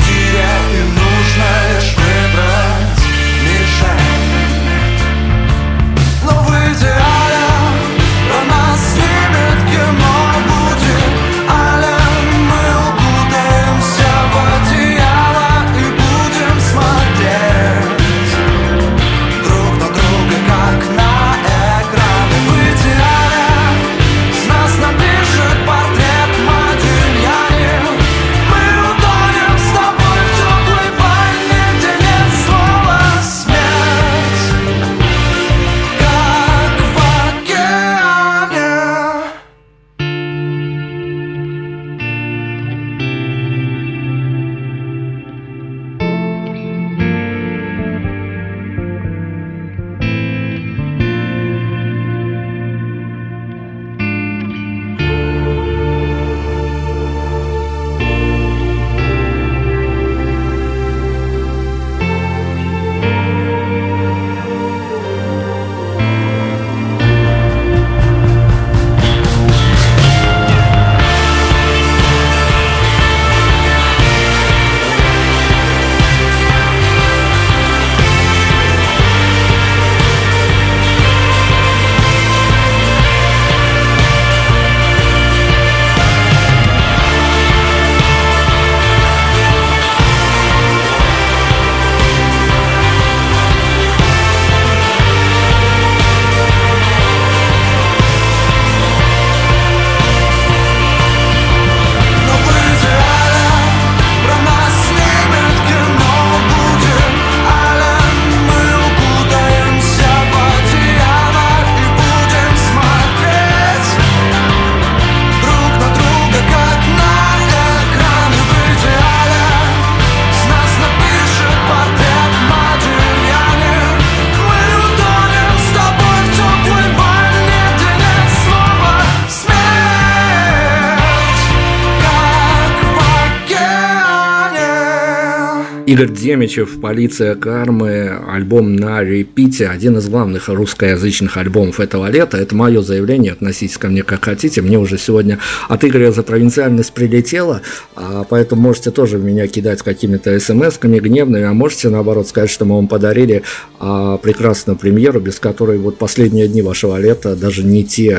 [135.89, 142.37] Игорь Демичев, «Полиция кармы», альбом на репите, один из главных русскоязычных альбомов этого лета.
[142.37, 144.61] Это мое заявление, относитесь ко мне как хотите.
[144.61, 147.63] Мне уже сегодня от Игоря за провинциальность прилетело,
[147.95, 152.75] а поэтому можете тоже меня кидать какими-то смс-ками гневными, а можете, наоборот, сказать, что мы
[152.75, 153.41] вам подарили
[153.79, 158.15] а, прекрасную премьеру, без которой вот последние дни вашего лета даже не те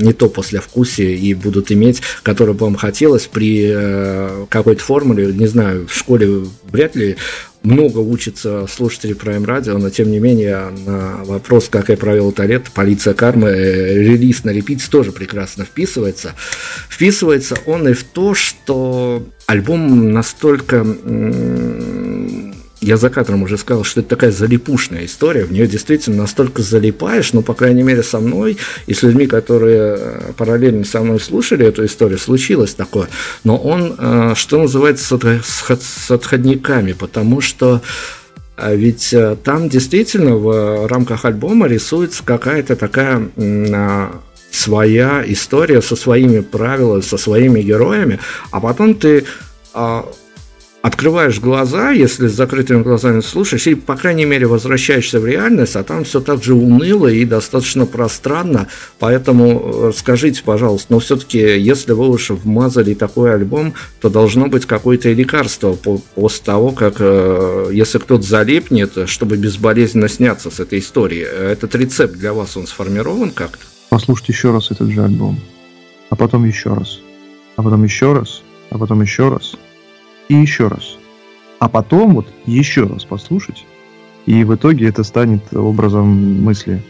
[0.00, 5.46] не то послевкусие и будут иметь, которое бы вам хотелось при э, какой-то формуле, не
[5.46, 7.16] знаю, в школе вряд ли
[7.62, 12.46] много учатся слушатели Prime Radio, но тем не менее на вопрос, как я провел это
[12.46, 16.34] лето, полиция кармы, э, релиз на репите тоже прекрасно вписывается.
[16.88, 20.84] Вписывается он и в то, что альбом настолько
[22.80, 27.32] я за кадром уже сказал, что это такая залипушная история, в нее действительно настолько залипаешь,
[27.32, 28.56] ну, по крайней мере, со мной
[28.86, 33.08] и с людьми, которые э, параллельно со мной слушали эту историю, случилось такое.
[33.44, 37.82] Но он, э, что называется, с отходниками, потому что
[38.56, 44.20] а ведь э, там действительно в рамках альбома рисуется какая-то такая а,
[44.50, 48.18] своя история со своими правилами, со своими героями,
[48.50, 49.24] а потом ты
[49.72, 50.04] а,
[50.82, 55.82] открываешь глаза, если с закрытыми глазами слушаешь, или, по крайней мере, возвращаешься в реальность, а
[55.82, 58.68] там все так же уныло и достаточно пространно.
[58.98, 64.66] Поэтому э, скажите, пожалуйста, но все-таки, если вы уж вмазали такой альбом, то должно быть
[64.66, 71.22] какое-то лекарство после того, как, э, если кто-то залипнет, чтобы безболезненно сняться с этой истории.
[71.22, 73.64] Этот рецепт для вас, он сформирован как-то?
[73.90, 75.38] Послушайте еще раз этот же альбом,
[76.08, 77.00] а потом еще раз,
[77.56, 79.56] а потом еще раз, а потом еще раз–
[80.30, 80.96] и еще раз.
[81.58, 83.66] А потом вот еще раз послушать,
[84.26, 86.06] и в итоге это станет образом
[86.42, 86.82] мысли.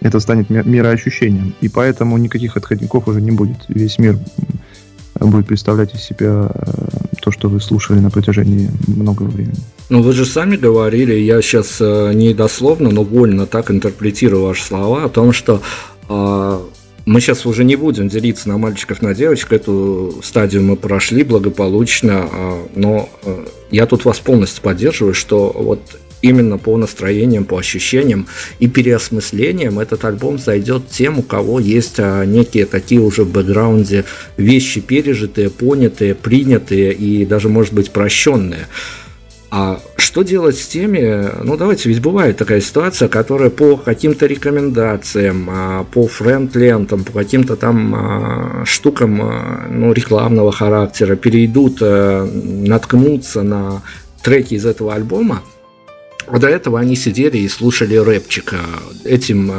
[0.00, 1.54] Это станет мироощущением.
[1.60, 3.56] И поэтому никаких отходников уже не будет.
[3.68, 4.16] Весь мир
[5.18, 6.72] будет представлять из себя э,
[7.20, 9.58] то, что вы слушали на протяжении многого времени.
[9.88, 14.62] Ну, вы же сами говорили, я сейчас э, не дословно, но вольно так интерпретирую ваши
[14.62, 15.60] слова о том, что
[16.08, 16.60] э,
[17.08, 19.52] мы сейчас уже не будем делиться на мальчиков, на девочек.
[19.52, 22.28] Эту стадию мы прошли благополучно.
[22.30, 25.80] А, но э, я тут вас полностью поддерживаю, что вот
[26.20, 28.26] именно по настроениям, по ощущениям
[28.58, 34.04] и переосмыслениям этот альбом зайдет тем, у кого есть а, некие такие уже в бэкграунде
[34.36, 38.66] вещи пережитые, понятые, принятые и даже, может быть, прощенные.
[39.50, 45.48] А что делать с теми, ну давайте, ведь бывает такая ситуация, которая по каким-то рекомендациям,
[45.50, 53.82] а, по френд-лентам, по каким-то там а, штукам а, ну, рекламного характера перейдут, наткнутся на
[54.22, 55.42] треки из этого альбома,
[56.26, 58.58] а до этого они сидели и слушали рэпчика.
[59.04, 59.50] Этим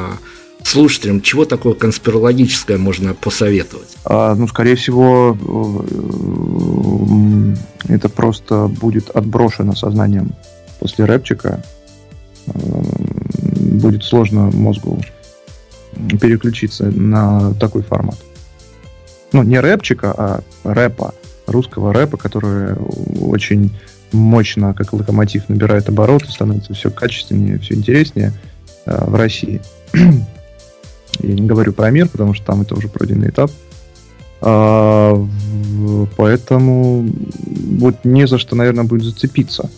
[0.63, 3.97] слушателям чего такое конспирологическое можно посоветовать?
[4.05, 5.37] А, ну, скорее всего,
[7.87, 10.33] э, это просто будет отброшено сознанием
[10.79, 11.63] после рэпчика.
[12.47, 12.51] Э,
[13.59, 14.99] будет сложно мозгу
[16.21, 18.17] переключиться на такой формат.
[19.31, 21.13] Ну, не рэпчика, а рэпа,
[21.47, 22.75] русского рэпа, который
[23.21, 23.75] очень
[24.11, 28.33] мощно, как локомотив, набирает обороты, становится все качественнее, все интереснее
[28.85, 29.61] э, в России.
[31.19, 33.51] Я не говорю про мир, потому что там это уже пройденный этап.
[34.41, 35.27] А,
[36.15, 37.07] поэтому
[37.79, 39.69] вот не за что, наверное, будет зацепиться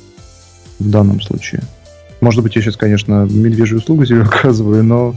[0.80, 1.64] в данном случае.
[2.20, 5.16] Может быть, я сейчас, конечно, медвежью услугу себе оказываю, но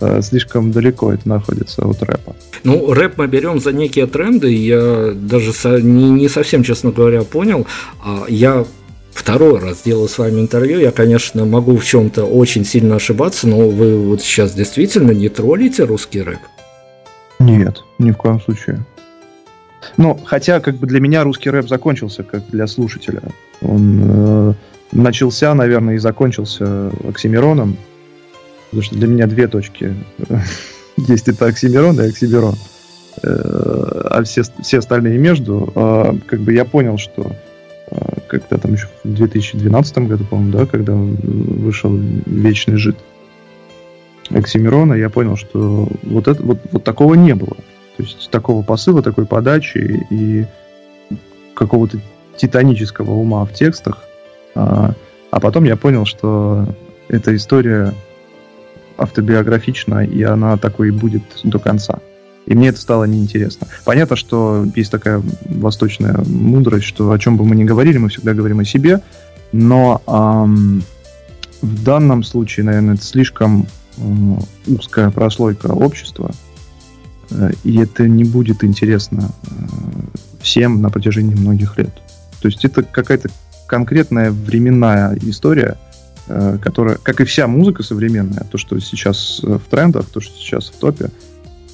[0.00, 2.36] э, слишком далеко это находится от рэпа.
[2.64, 7.22] Ну, рэп мы берем за некие тренды, я даже со, не, не совсем, честно говоря,
[7.22, 7.66] понял.
[8.04, 8.66] А я
[9.12, 10.80] второй раз делаю с вами интервью.
[10.80, 15.84] Я, конечно, могу в чем-то очень сильно ошибаться, но вы вот сейчас действительно не троллите
[15.84, 16.40] русский рэп?
[17.38, 18.84] Нет, ни в коем случае.
[19.96, 23.22] Ну, хотя, как бы для меня русский рэп закончился, как для слушателя.
[23.60, 24.54] Он э,
[24.92, 27.76] начался, наверное, и закончился Оксимироном.
[28.70, 29.94] Потому что для меня две точки.
[30.96, 32.54] Есть это Оксимирон и Оксимирон.
[33.22, 35.72] Э, а все, все остальные между.
[35.74, 37.32] А, как бы я понял, что
[38.28, 42.96] когда там еще в 2012 году, по-моему, да, когда вышел Вечный Жид
[44.30, 47.56] Оксимирона, я понял, что вот, это, вот, вот такого не было.
[47.96, 50.46] То есть такого посыла, такой подачи и
[51.54, 51.98] какого-то
[52.36, 54.04] титанического ума в текстах.
[54.54, 54.92] А,
[55.30, 56.66] а потом я понял, что
[57.08, 57.92] эта история
[58.96, 61.98] автобиографична, и она такой и будет до конца.
[62.46, 63.68] И мне это стало неинтересно.
[63.84, 68.34] Понятно, что есть такая восточная мудрость, что о чем бы мы ни говорили, мы всегда
[68.34, 69.00] говорим о себе,
[69.52, 70.82] но эм,
[71.60, 73.66] в данном случае, наверное, это слишком
[73.96, 74.02] э,
[74.66, 76.32] узкая прослойка общества,
[77.30, 79.48] э, и это не будет интересно э,
[80.40, 81.94] всем на протяжении многих лет.
[82.40, 83.30] То есть это какая-то
[83.68, 85.78] конкретная временная история,
[86.26, 90.34] э, которая, как и вся музыка современная, то, что сейчас э, в трендах, то, что
[90.36, 91.10] сейчас в топе,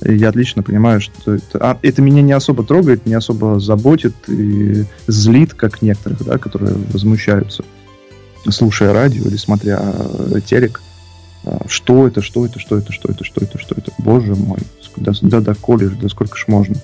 [0.03, 4.84] я отлично понимаю, что это, а, это меня не особо трогает, не особо заботит и
[5.07, 7.64] злит, как некоторых, да, которые возмущаются,
[8.49, 10.80] слушая радио или смотря э, телек.
[11.44, 13.92] А, что это, что это, что это, что это, что это, что это?
[13.99, 14.61] Боже мой,
[14.96, 16.76] да, да, да, колледж, да сколько ж можно.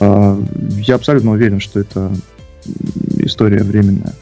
[0.00, 0.40] А,
[0.78, 2.12] я абсолютно уверен, что это
[3.18, 4.14] история временная.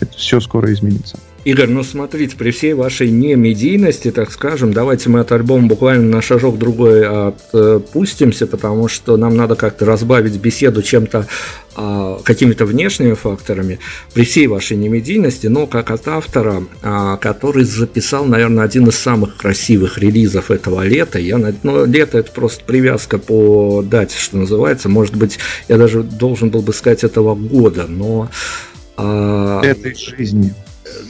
[0.00, 1.18] Это все скоро изменится.
[1.46, 6.20] Игорь, ну смотрите, при всей вашей немедийности, так скажем, давайте мы от альбома буквально на
[6.20, 11.28] шажок другой отпустимся, потому что нам надо как-то разбавить беседу чем-то,
[11.76, 13.78] а, какими-то внешними факторами.
[14.12, 19.36] При всей вашей немедийности, но как от автора, а, который записал, наверное, один из самых
[19.36, 21.20] красивых релизов этого лета.
[21.20, 24.88] Я, ну, лето это просто привязка по дате, что называется.
[24.88, 25.38] Может быть,
[25.68, 28.30] я даже должен был бы сказать этого года, но...
[28.96, 30.52] А, Этой жизни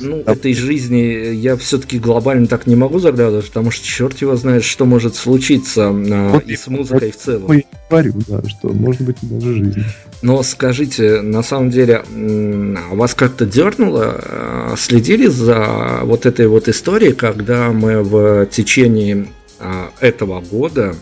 [0.01, 0.33] ну, да.
[0.33, 4.85] этой жизни я все-таки глобально так не могу заглядывать, потому что черт его знает, что
[4.85, 7.53] может случиться а, вот, и с музыкой вот, в целом.
[7.53, 9.85] Я говорю, да, что может быть даже жизнь.
[10.23, 14.17] Но скажите, на самом деле, а вас как-то дернуло?
[14.19, 19.27] А, следили за вот этой вот историей, когда мы в течение
[20.01, 20.95] этого года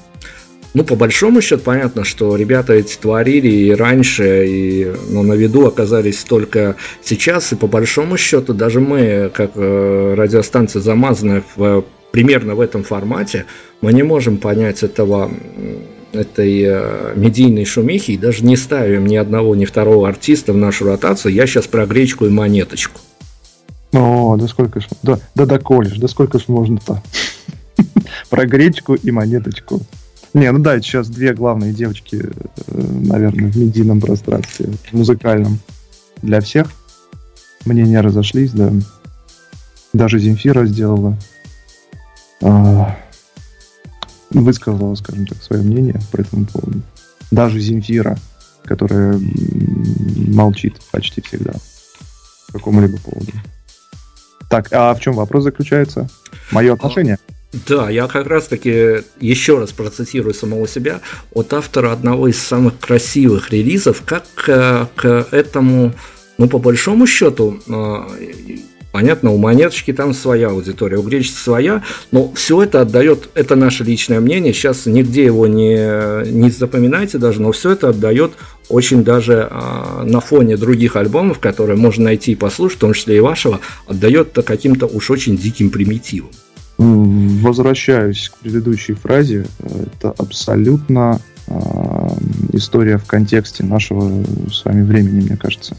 [0.75, 5.67] ну, по большому счету, понятно, что ребята эти творили и раньше, и ну, на виду
[5.67, 12.57] оказались только сейчас, и по большому счету даже мы, как э, радиостанция, замазанная в, примерно
[12.57, 13.47] в этом формате,
[13.81, 15.31] мы не можем понять этого
[16.13, 20.87] этой э, медийной шумихи и даже не ставим ни одного, ни второго артиста в нашу
[20.87, 21.33] ротацию.
[21.33, 23.01] Я сейчас про гречку и монеточку.
[23.93, 27.01] О, да сколько ж, да, да, да, колешь, да сколько ж можно-то?
[28.31, 29.83] Про гречку и монеточку.
[30.35, 35.61] Не, ну да, сейчас две главные девочки, э, наверное, в медийном пространстве, в музыкальном.
[36.23, 36.67] Для всех
[37.65, 38.73] мнения разошлись, да.
[39.93, 41.17] Даже Земфира сделала,
[42.43, 42.99] а,
[44.31, 46.83] высказала, скажем так, свое мнение по этому поводу.
[47.31, 48.19] Даже Земфира,
[48.65, 49.21] которая
[50.17, 51.53] молчит почти всегда
[52.49, 53.31] по какому-либо поводу.
[54.51, 56.09] Так, а в чем вопрос заключается?
[56.51, 57.19] Мое отношение?
[57.69, 61.01] Да, я как раз таки еще раз процитирую самого себя
[61.33, 65.93] от автора одного из самых красивых релизов, как к, к этому,
[66.37, 68.11] ну, по большому счету, а,
[68.95, 71.83] Понятно, у монеточки там своя аудитория, у гречки своя,
[72.13, 77.43] но все это отдает, это наше личное мнение, сейчас нигде его не, не запоминайте даже,
[77.43, 78.35] но все это отдает
[78.69, 83.17] очень даже а, на фоне других альбомов, которые можно найти и послушать, в том числе
[83.17, 86.31] и вашего, отдает каким-то уж очень диким примитивом.
[86.77, 89.47] Возвращаюсь к предыдущей фразе.
[89.61, 91.53] Это абсолютно э,
[92.53, 95.77] история в контексте нашего с вами времени, мне кажется.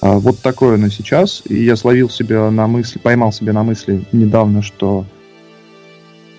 [0.00, 1.42] А вот такое оно сейчас.
[1.48, 5.06] И я словил себя на мысли, поймал себя на мысли недавно, что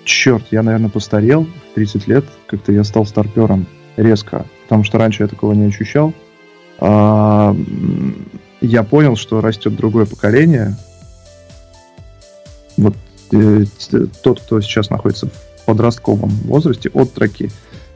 [0.05, 2.25] черт, я, наверное, постарел в 30 лет.
[2.47, 3.65] Как-то я стал старпером
[3.95, 6.13] резко, потому что раньше я такого не ощущал.
[6.79, 7.55] А,
[8.61, 10.75] я понял, что растет другое поколение.
[12.77, 12.95] Вот
[13.33, 13.65] Э,
[14.21, 17.49] тот, кто сейчас находится в подростковом возрасте, от траки,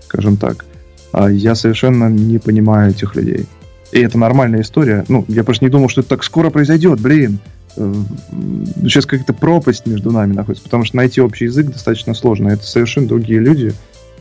[0.05, 0.65] скажем так,
[1.11, 3.45] а я совершенно не понимаю этих людей.
[3.91, 5.05] И это нормальная история.
[5.07, 7.39] Ну, я просто не думал, что это так скоро произойдет, блин.
[7.75, 7.93] Э,
[8.81, 12.49] сейчас какая-то пропасть между нами находится, потому что найти общий язык достаточно сложно.
[12.49, 13.73] Это совершенно другие люди,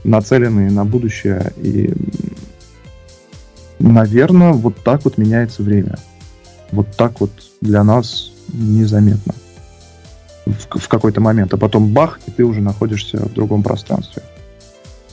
[0.05, 1.53] нацеленные на будущее.
[1.57, 1.95] И,
[3.79, 5.97] наверное, вот так вот меняется время.
[6.73, 7.31] Вот так вот
[7.63, 9.35] для нас незаметно
[10.47, 14.23] в, какой-то момент, а потом бах, и ты уже находишься в другом пространстве.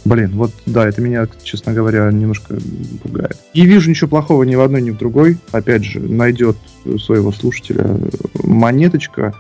[0.06, 2.58] Блин, вот да, это меня, честно говоря, немножко
[3.02, 3.38] пугает.
[3.54, 5.38] Не вижу ничего плохого ни в одной, ни в другой.
[5.52, 6.58] Опять же, найдет
[7.00, 7.98] своего слушателя
[8.44, 9.34] монеточка.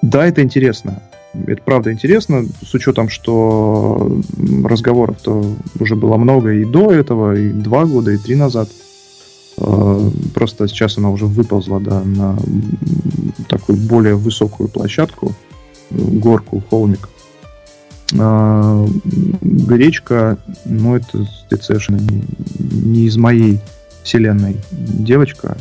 [0.00, 1.02] Да, это интересно.
[1.46, 4.20] Это правда интересно, с учетом, что
[4.64, 8.68] разговоров-то уже было много и до этого, и два года, и три назад.
[9.64, 12.36] Э, просто сейчас она уже выползла да, на
[13.48, 15.34] такую более высокую площадку,
[15.90, 17.08] горку, холмик.
[18.18, 18.84] А,
[19.40, 21.26] гречка, ну это,
[21.60, 22.24] совершенно не,
[22.58, 23.60] не из моей
[24.02, 25.56] вселенной девочка.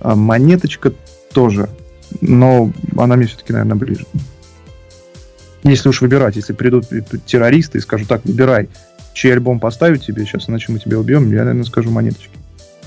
[0.00, 0.92] А монеточка
[1.34, 1.68] тоже,
[2.20, 4.06] но она мне все-таки, наверное, ближе.
[5.64, 6.86] Если уж выбирать, если придут
[7.26, 8.68] террористы и скажут, так, выбирай,
[9.14, 12.41] чей альбом поставить тебе сейчас, иначе мы тебя убьем, я, наверное, скажу монеточки.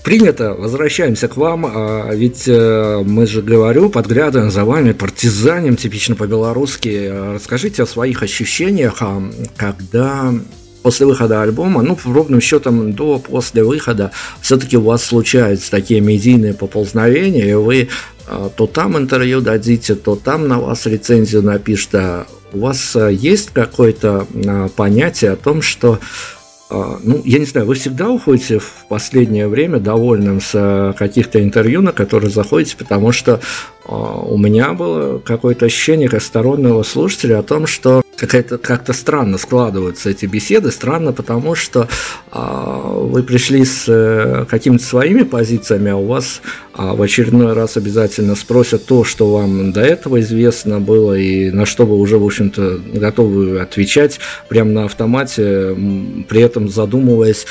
[0.06, 6.16] Принято, возвращаемся к вам, а ведь э, мы же, говорю, подглядываем за вами, партизанем, типично
[6.16, 7.34] по-белорусски.
[7.34, 9.24] Расскажите о своих ощущениях, а,
[9.58, 10.32] когда
[10.84, 16.54] после выхода альбома, ну, ровным счетом до после выхода, все-таки у вас случаются такие медийные
[16.54, 17.90] поползновения, и вы
[18.28, 21.96] а, то там интервью дадите, то там на вас рецензию напишут.
[21.96, 26.00] А у вас а, есть какое-то а, понятие о том, что
[26.70, 31.92] ну, я не знаю, вы всегда уходите в последнее время довольным с каких-то интервью, на
[31.92, 33.40] которые заходите, потому что
[33.88, 40.10] у меня было какое-то ощущение как стороннего слушателя о том, что какая-то как-то странно складываются
[40.10, 40.72] эти беседы.
[40.72, 41.88] Странно, потому что
[42.32, 46.42] а, вы пришли с а, какими-то своими позициями, а у вас
[46.74, 51.66] а, в очередной раз обязательно спросят то, что вам до этого известно было и на
[51.66, 55.76] что вы уже, в общем-то, готовы отвечать прямо на автомате,
[56.28, 57.46] при этом задумываясь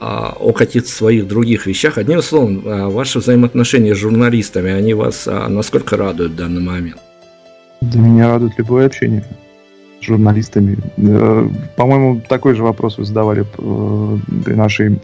[0.00, 1.96] а, о каких-то своих других вещах.
[1.96, 6.98] Одним словом, а, ваши взаимоотношения с журналистами, они вас насколько радуют в данный момент?
[7.80, 9.24] Да меня радует любое общение
[10.02, 10.78] журналистами.
[10.96, 15.00] Э, по-моему, такой же вопрос вы задавали э, при нашей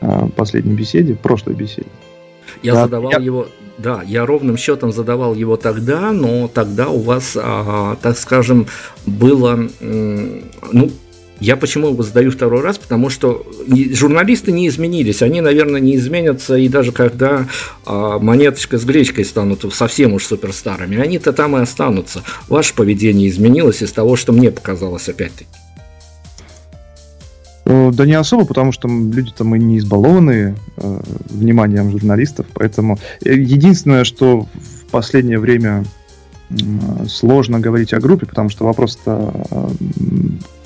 [0.00, 1.88] э, последней беседе, прошлой беседе.
[2.62, 3.18] Я да, задавал я...
[3.18, 3.46] его,
[3.78, 8.66] да, я ровным счетом задавал его тогда, но тогда у вас, а, так скажем,
[9.06, 10.90] было, ну,
[11.40, 12.78] я почему его задаю второй раз?
[12.78, 13.46] Потому что
[13.92, 15.22] журналисты не изменились.
[15.22, 17.48] Они, наверное, не изменятся и даже когда
[17.86, 20.98] а, монеточка с гречкой станут совсем уж суперстарыми.
[20.98, 22.22] Они-то там и останутся.
[22.48, 25.48] Ваше поведение изменилось из того, что мне показалось опять-таки.
[27.64, 33.32] Ну, да не особо, потому что люди-то мы не избалованы э, вниманием журналистов, поэтому э,
[33.32, 35.84] единственное, что в последнее время
[36.50, 36.54] э,
[37.06, 39.68] сложно говорить о группе, потому что вопрос-то э,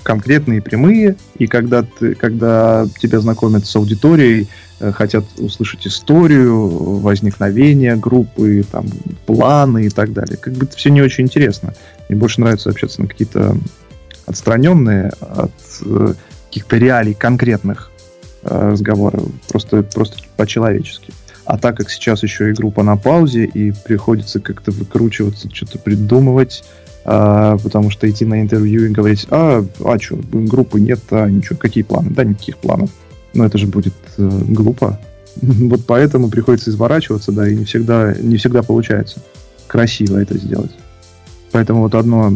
[0.05, 4.49] конкретные, прямые, и когда, ты, когда тебя знакомят с аудиторией,
[4.79, 6.69] э, хотят услышать историю,
[7.01, 8.87] возникновения группы, там,
[9.27, 10.37] планы и так далее.
[10.37, 11.75] Как бы это все не очень интересно.
[12.09, 13.57] Мне больше нравится общаться на какие-то
[14.27, 15.53] отстраненные от
[15.85, 16.15] э,
[16.49, 17.91] каких-то реалий конкретных
[18.43, 21.13] э, разговоров, просто, просто по-человечески.
[21.47, 26.65] А так как сейчас еще и группа на паузе, и приходится как-то выкручиваться, что-то придумывать,
[27.05, 31.57] а, потому что идти на интервью и говорить, а, а что, группы нет, а ничего,
[31.57, 32.11] какие планы?
[32.11, 32.91] Да, никаких планов.
[33.35, 34.99] Но это же будет э, глупо.
[35.41, 39.21] Вот поэтому приходится изворачиваться, да, и не всегда, не всегда получается
[39.67, 40.71] красиво это сделать.
[41.51, 42.33] Поэтому вот одно,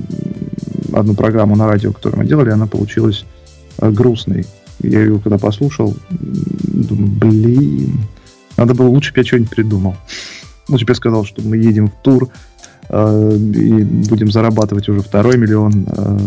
[0.93, 3.25] одну программу на радио, которую мы делали, она получилась
[3.79, 4.47] э, грустной.
[4.81, 8.01] Я ее когда послушал, думаю, блин,
[8.57, 9.97] надо было лучше бы я что-нибудь придумал.
[10.69, 12.29] Лучше бы я сказал, что мы едем в тур,
[12.91, 16.19] Э, и будем зарабатывать уже второй миллион э,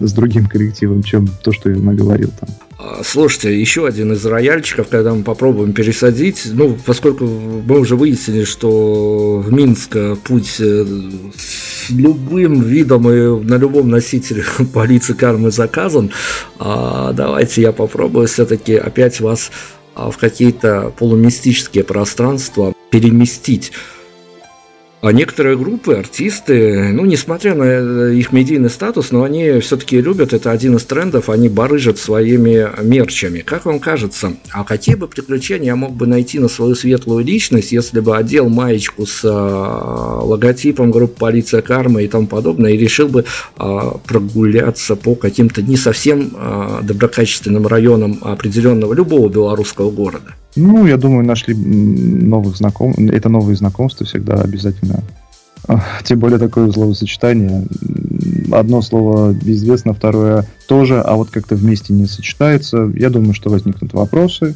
[0.00, 2.48] с другим коллективом, чем то, что я наговорил там.
[2.78, 8.44] А, слушайте, еще один из рояльчиков, когда мы попробуем пересадить, ну, поскольку мы уже выяснили,
[8.44, 10.84] что в Минск путь э,
[11.36, 14.44] с любым видом и на любом носителе
[14.74, 16.10] полиции кармы заказан,
[16.58, 19.50] а, давайте я попробую все-таки опять вас
[19.94, 23.72] а, в какие-то полумистические пространства переместить.
[25.04, 30.32] А некоторые группы, артисты, ну, несмотря на э, их медийный статус, но они все-таки любят,
[30.32, 33.40] это один из трендов, они барыжат своими мерчами.
[33.40, 37.70] Как вам кажется, а какие бы приключения я мог бы найти на свою светлую личность,
[37.70, 43.08] если бы одел маечку с а, логотипом группы «Полиция Карма» и тому подобное, и решил
[43.08, 43.26] бы
[43.58, 50.34] а, прогуляться по каким-то не совсем а, доброкачественным районам определенного любого белорусского города?
[50.56, 52.98] Ну, я думаю, нашли новых знакомых.
[52.98, 55.02] Это новые знакомства всегда обязательно.
[56.04, 57.66] Тем более такое словосочетание.
[58.52, 62.90] Одно слово известно, второе тоже, а вот как-то вместе не сочетается.
[62.94, 64.54] Я думаю, что возникнут вопросы.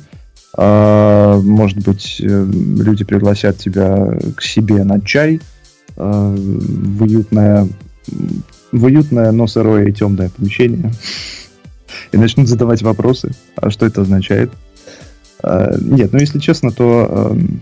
[0.56, 5.40] А, может быть, э, люди пригласят тебя к себе на чай
[5.96, 7.68] а, в уютное,
[8.72, 10.92] в уютное, но сырое и темное помещение
[12.12, 13.32] и начнут задавать вопросы.
[13.56, 14.50] А что это означает?
[15.42, 17.60] Э, нет, ну если честно, то эм,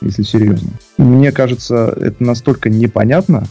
[0.00, 0.70] если серьезно.
[0.98, 3.44] Мне кажется, это настолько непонятно,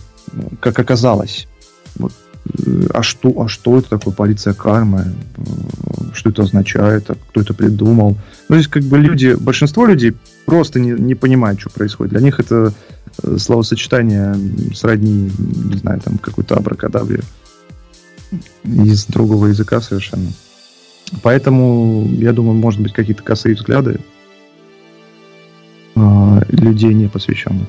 [0.60, 1.48] как оказалось.
[1.96, 2.14] Вот.
[2.66, 5.14] Э, а что, а что это такое полиция кармы?
[5.38, 5.42] Э,
[6.14, 7.10] что это означает?
[7.10, 8.18] А кто это придумал?
[8.48, 12.14] Ну, здесь как бы люди, большинство людей просто не, не понимают, что происходит.
[12.14, 12.74] Для них это
[13.38, 14.36] словосочетание
[14.74, 17.22] сродни, не знаю, там какой-то абракадабре
[18.64, 20.28] из другого языка совершенно.
[21.22, 24.00] Поэтому, я думаю, может быть, какие-то косые взгляды
[25.96, 27.68] э, людей не посвященных.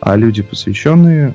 [0.00, 1.34] А люди посвященные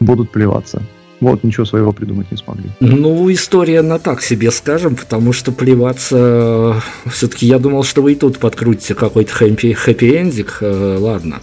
[0.00, 0.82] будут плеваться.
[1.22, 2.68] Вот, ничего своего придумать не смогли.
[2.80, 6.82] Ну, история на так себе, скажем, потому что плеваться...
[7.06, 10.56] Все-таки я думал, что вы и тут подкрутите какой-то хэппи, хэппи-эндик.
[10.62, 11.40] Э, ладно.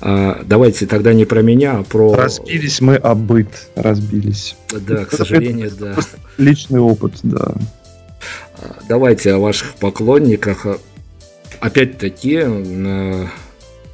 [0.00, 2.16] А, давайте тогда не про меня, а про...
[2.16, 3.68] Разбились мы об быт.
[3.76, 4.56] Разбились.
[4.72, 5.94] Да, к сожалению, да.
[6.38, 7.54] Личный опыт, да.
[8.88, 10.66] Давайте о ваших поклонниках.
[11.60, 12.44] Опять-таки,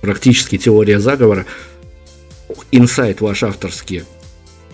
[0.01, 1.47] практически теория заговора.
[2.70, 4.05] Инсайт ваш авторский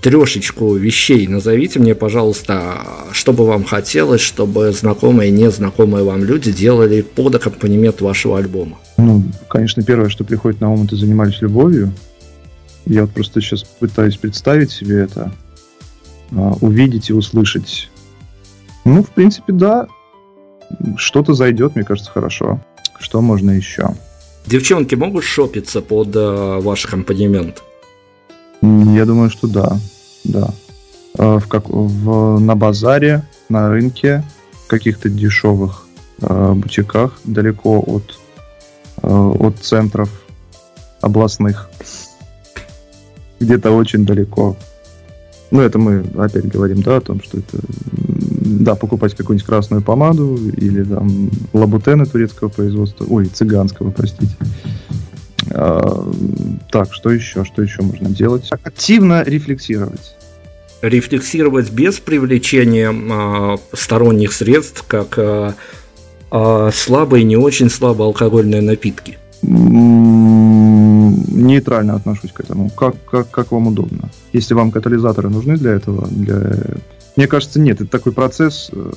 [0.05, 6.53] трешечку вещей назовите мне, пожалуйста, что бы вам хотелось, чтобы знакомые и незнакомые вам люди
[6.53, 8.77] делали под аккомпанемент вашего альбома?
[8.99, 11.91] Ну, конечно, первое, что приходит на ум, это занимались любовью.
[12.85, 15.33] Я вот просто сейчас пытаюсь представить себе это,
[16.31, 17.91] увидеть и услышать.
[18.85, 19.87] Ну, в принципе, да.
[20.97, 22.61] Что-то зайдет, мне кажется, хорошо.
[22.99, 23.95] Что можно еще?
[24.47, 27.63] Девчонки могут шопиться под э, ваш аккомпанемент?
[28.61, 29.79] Я думаю, что да
[30.25, 30.51] да.
[31.17, 35.87] А, в как, в, на базаре, на рынке, в каких-то дешевых
[36.23, 38.19] э, бутиках, далеко от,
[39.03, 40.11] э, от центров
[41.01, 41.71] областных.
[43.39, 44.57] Где-то очень далеко.
[45.55, 50.37] Ну, это мы опять говорим, да, о том, что это, да, покупать какую-нибудь красную помаду
[50.37, 54.35] или там лабутены турецкого производства, ой, цыганского, простите.
[55.53, 56.13] А,
[56.73, 57.45] так, что еще?
[57.45, 58.49] Что еще можно делать?
[58.51, 60.17] Активно рефлексировать.
[60.83, 65.55] Рефлексировать без привлечения а, сторонних средств, как а,
[66.33, 69.19] а, слабые, не очень слабые алкогольные напитки.
[71.27, 72.71] Нейтрально отношусь к этому.
[72.71, 74.11] Как, как, как вам удобно.
[74.33, 76.53] Если вам катализаторы нужны для этого, для...
[77.17, 77.81] мне кажется, нет.
[77.81, 78.91] Это такой процесс, э,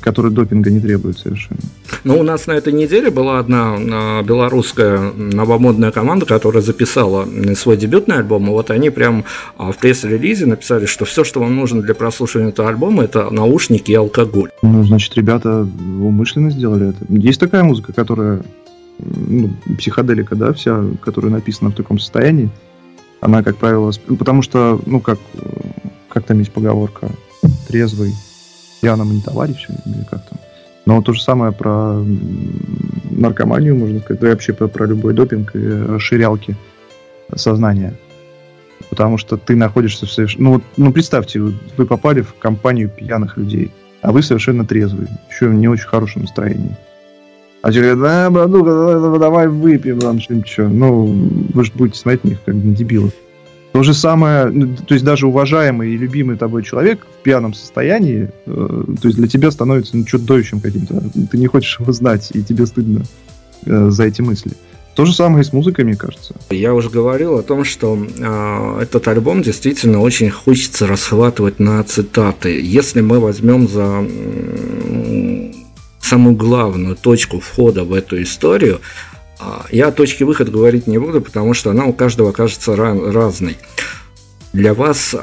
[0.00, 1.60] который допинга не требует совершенно.
[2.04, 7.76] Ну, у нас на этой неделе была одна а, белорусская новомодная команда, которая записала свой
[7.76, 9.24] дебютный альбом, и вот они прям
[9.56, 13.92] а, в пресс-релизе написали, что все, что вам нужно для прослушивания этого альбома, это наушники
[13.92, 14.50] и алкоголь.
[14.62, 15.66] Ну, значит, ребята
[16.00, 16.98] умышленно сделали это.
[17.08, 18.42] Есть такая музыка, которая
[19.04, 22.50] ну, психоделика, да, вся, которая написана в таком состоянии,
[23.20, 25.18] она, как правило, потому что, ну, как,
[26.08, 27.08] как там есть поговорка,
[27.68, 28.12] трезвый
[28.80, 30.38] пьяным не товарищем, или как там.
[30.86, 32.04] Но то же самое про
[33.10, 36.56] наркоманию, можно сказать, да и вообще про, про любой допинг и расширялки
[37.34, 37.94] сознания.
[38.90, 40.50] Потому что ты находишься в совершенно...
[40.50, 45.54] Ну, ну, представьте, вы попали в компанию пьяных людей, а вы совершенно трезвый, еще в
[45.54, 46.76] не очень хорошем настроении.
[47.64, 50.54] А тебе говорят, да, братуха, давай выпьем там что-нибудь.
[50.58, 51.06] Ну,
[51.54, 53.12] вы же будете смотреть на них как на дебилов.
[53.72, 58.28] То же самое, ну, то есть даже уважаемый и любимый тобой человек в пьяном состоянии,
[58.44, 61.02] э, то есть для тебя становится ну, чудовищем каким-то.
[61.30, 63.04] Ты не хочешь его знать, и тебе стыдно
[63.64, 64.52] э, за эти мысли.
[64.94, 66.34] То же самое и с музыкой, мне кажется.
[66.50, 72.60] Я уже говорил о том, что э, этот альбом действительно очень хочется расхватывать на цитаты.
[72.60, 74.06] Если мы возьмем за
[76.04, 78.80] самую главную точку входа в эту историю,
[79.40, 83.56] а, я о точке выхода говорить не буду, потому что она у каждого кажется разной.
[84.52, 85.16] Для вас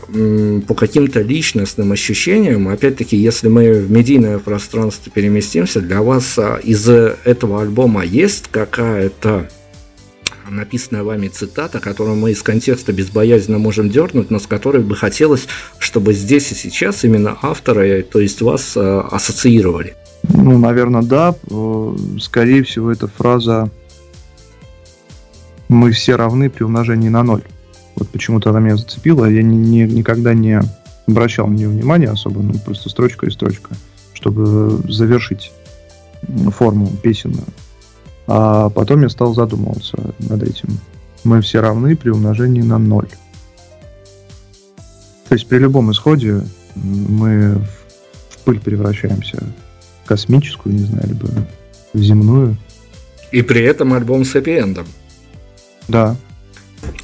[0.68, 6.90] по каким-то личностным ощущениям, опять-таки, если мы в медийное пространство переместимся, для вас а, из
[6.90, 9.50] этого альбома есть какая-то
[10.50, 15.48] написанная вами цитата, которую мы из контекста безбоязненно можем дернуть, но с которой бы хотелось,
[15.80, 19.96] чтобы здесь и сейчас именно авторы, то есть вас, а, ассоциировали?
[20.24, 21.36] Ну, наверное, да.
[21.50, 23.70] Э, скорее всего, это фраза
[25.68, 27.44] мы все равны при умножении на ноль.
[27.96, 29.26] Вот почему-то она меня зацепила.
[29.26, 30.62] Я ни, ни, никогда не
[31.08, 33.70] обращал на нее внимания особо, ну просто строчка и строчка,
[34.14, 35.52] чтобы завершить
[36.50, 37.46] форму песенную.
[38.28, 40.80] А потом я стал задумываться над этим.
[41.24, 43.10] Мы все равны при умножении на ноль.
[45.30, 46.42] То есть при любом исходе
[46.76, 47.56] мы
[48.30, 49.44] в пыль превращаемся.
[50.12, 51.30] Космическую, не знаю, либо
[51.94, 52.58] земную.
[53.32, 54.86] И при этом альбом с хэппи-эндом.
[55.88, 56.18] Да.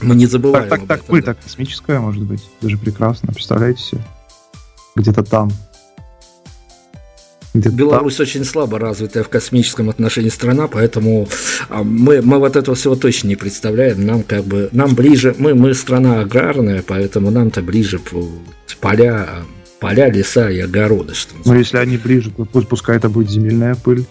[0.02, 0.68] Мы не забываем.
[0.68, 2.44] Так, так, так, этом, так космическая, может быть.
[2.60, 3.32] Даже прекрасно.
[3.32, 4.02] Представляете себе?
[4.98, 5.54] Где-то там.
[7.54, 8.26] Где Беларусь там.
[8.26, 11.30] очень слабо развитая в космическом отношении страна, поэтому
[11.70, 14.06] а, мы, мы вот этого всего точно не представляем.
[14.06, 18.02] Нам как бы нам ближе, мы, мы страна аграрная, поэтому нам-то ближе
[18.82, 19.46] поля,
[19.80, 21.14] поля, леса и огороды.
[21.14, 24.06] Что Но если они ближе, то пусть пускай это будет земельная пыль.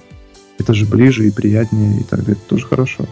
[0.59, 2.39] Это же ближе и приятнее, и так далее.
[2.41, 3.07] Это тоже хорошо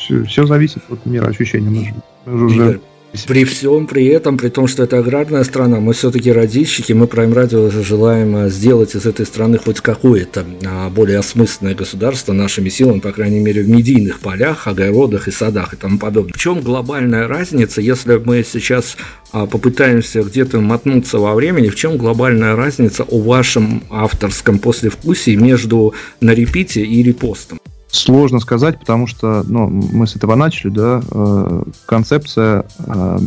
[0.00, 1.70] все, все зависит от мира ощущения.
[1.70, 1.94] Мы же,
[2.26, 2.80] мы же уже
[3.26, 7.32] при всем при этом, при том, что это аграрная страна, мы все-таки родильщики, мы Prime
[7.32, 13.00] Radio желаем а, сделать из этой страны хоть какое-то а, более осмысленное государство нашими силами,
[13.00, 16.32] по крайней мере, в медийных полях, огородах и садах и тому подобное.
[16.34, 18.96] В чем глобальная разница, если мы сейчас
[19.32, 25.94] а, попытаемся где-то мотнуться во времени, в чем глобальная разница о вашем авторском послевкусии между
[26.20, 27.58] на репите и репостом?
[27.90, 33.18] Сложно сказать, потому что ну, мы с этого начали, да, э, концепция э,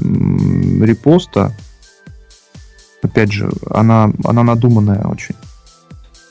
[0.82, 1.53] репоста
[3.03, 5.36] опять же, она, она надуманная очень.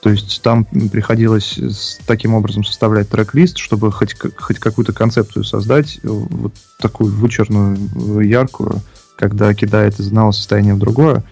[0.03, 6.53] То есть там приходилось таким образом составлять трек-лист, чтобы хоть, хоть какую-то концепцию создать, вот
[6.81, 8.81] такую вычерную, э, яркую,
[9.17, 11.23] когда кидает из одного состояния в другое.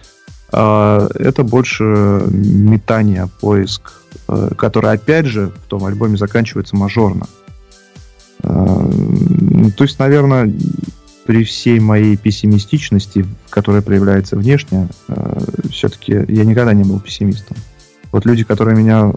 [0.53, 1.83] А это больше
[2.31, 4.00] метание, поиск,
[4.57, 7.27] который, опять же, в том альбоме заканчивается мажорно.
[8.43, 10.53] То есть, наверное,
[11.27, 14.89] при всей моей пессимистичности, которая проявляется внешне,
[15.71, 17.57] все-таки я никогда не был пессимистом.
[18.13, 19.13] Вот люди, которые меня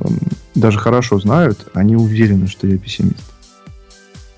[0.54, 3.34] даже хорошо знают, они уверены, что я пессимист.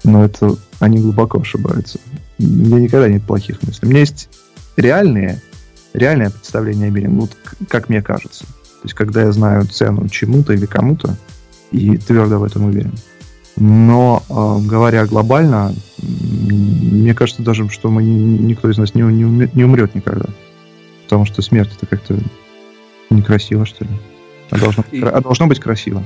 [0.04, 2.00] Но это они глубоко ошибаются.
[2.38, 3.88] У меня никогда нет плохих мыслей.
[3.88, 4.30] У меня есть
[4.78, 5.42] реальные,
[5.94, 7.28] реальное представление о мире, ну,
[7.68, 8.46] как мне кажется.
[8.86, 11.18] То есть, когда я знаю цену чему-то или кому-то,
[11.72, 12.94] и твердо в этом уверен.
[13.56, 19.64] Но, э, говоря глобально, мне кажется даже, что мы, никто из нас не, не, не
[19.64, 20.28] умрет никогда.
[21.06, 22.20] Потому что смерть это как-то
[23.10, 23.90] некрасиво, что ли.
[24.52, 25.02] А должно, и...
[25.02, 26.06] а должно быть красиво.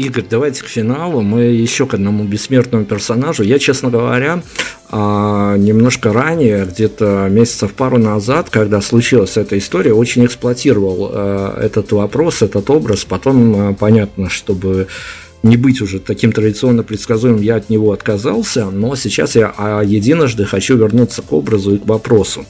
[0.00, 1.20] Игорь, давайте к финалу.
[1.20, 3.42] Мы еще к одному бессмертному персонажу.
[3.42, 4.42] Я, честно говоря,
[4.88, 11.92] а, немножко ранее, где-то месяцев пару назад, когда случилась эта история, очень эксплуатировал а, этот
[11.92, 13.04] вопрос, этот образ.
[13.04, 14.86] Потом, а, понятно, чтобы
[15.42, 20.44] не быть уже таким традиционно предсказуемым, я от него отказался, но сейчас я а единожды
[20.44, 22.44] хочу вернуться к образу и к вопросу.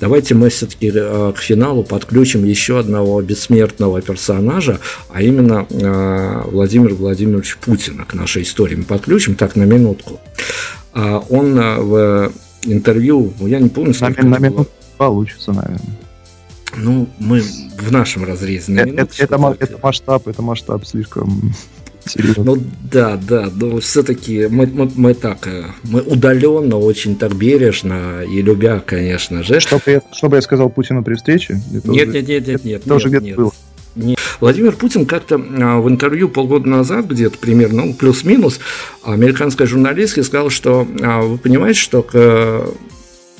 [0.00, 6.94] Давайте мы все-таки э, к финалу подключим еще одного бессмертного персонажа, а именно э, Владимира
[6.94, 8.76] Владимировича Путина к нашей истории.
[8.76, 10.20] Мы подключим так на минутку.
[10.92, 12.32] А он э, в
[12.64, 15.98] интервью, ну, я не помню, сколько на, на минутку получится, наверное.
[16.76, 18.72] Ну, мы в нашем разрезе.
[18.72, 21.54] На это, это, это масштаб, это масштаб слишком
[22.06, 22.44] Серьезно.
[22.44, 28.22] Ну да, да, но все-таки мы, мы, мы так, э, мы удаленно, очень так бережно
[28.22, 29.60] и любя, конечно же.
[29.60, 31.60] Чтобы я, чтобы я сказал Путину при встрече?
[31.70, 32.82] Нет, нет, нет, нет, нет, нет.
[32.84, 33.52] Это уже где-то было.
[33.96, 34.18] Нет.
[34.40, 38.58] Владимир Путин как-то а, в интервью полгода назад, где-то примерно, ну, плюс-минус,
[39.04, 42.66] американской журналистке сказал, что а, вы понимаете, что к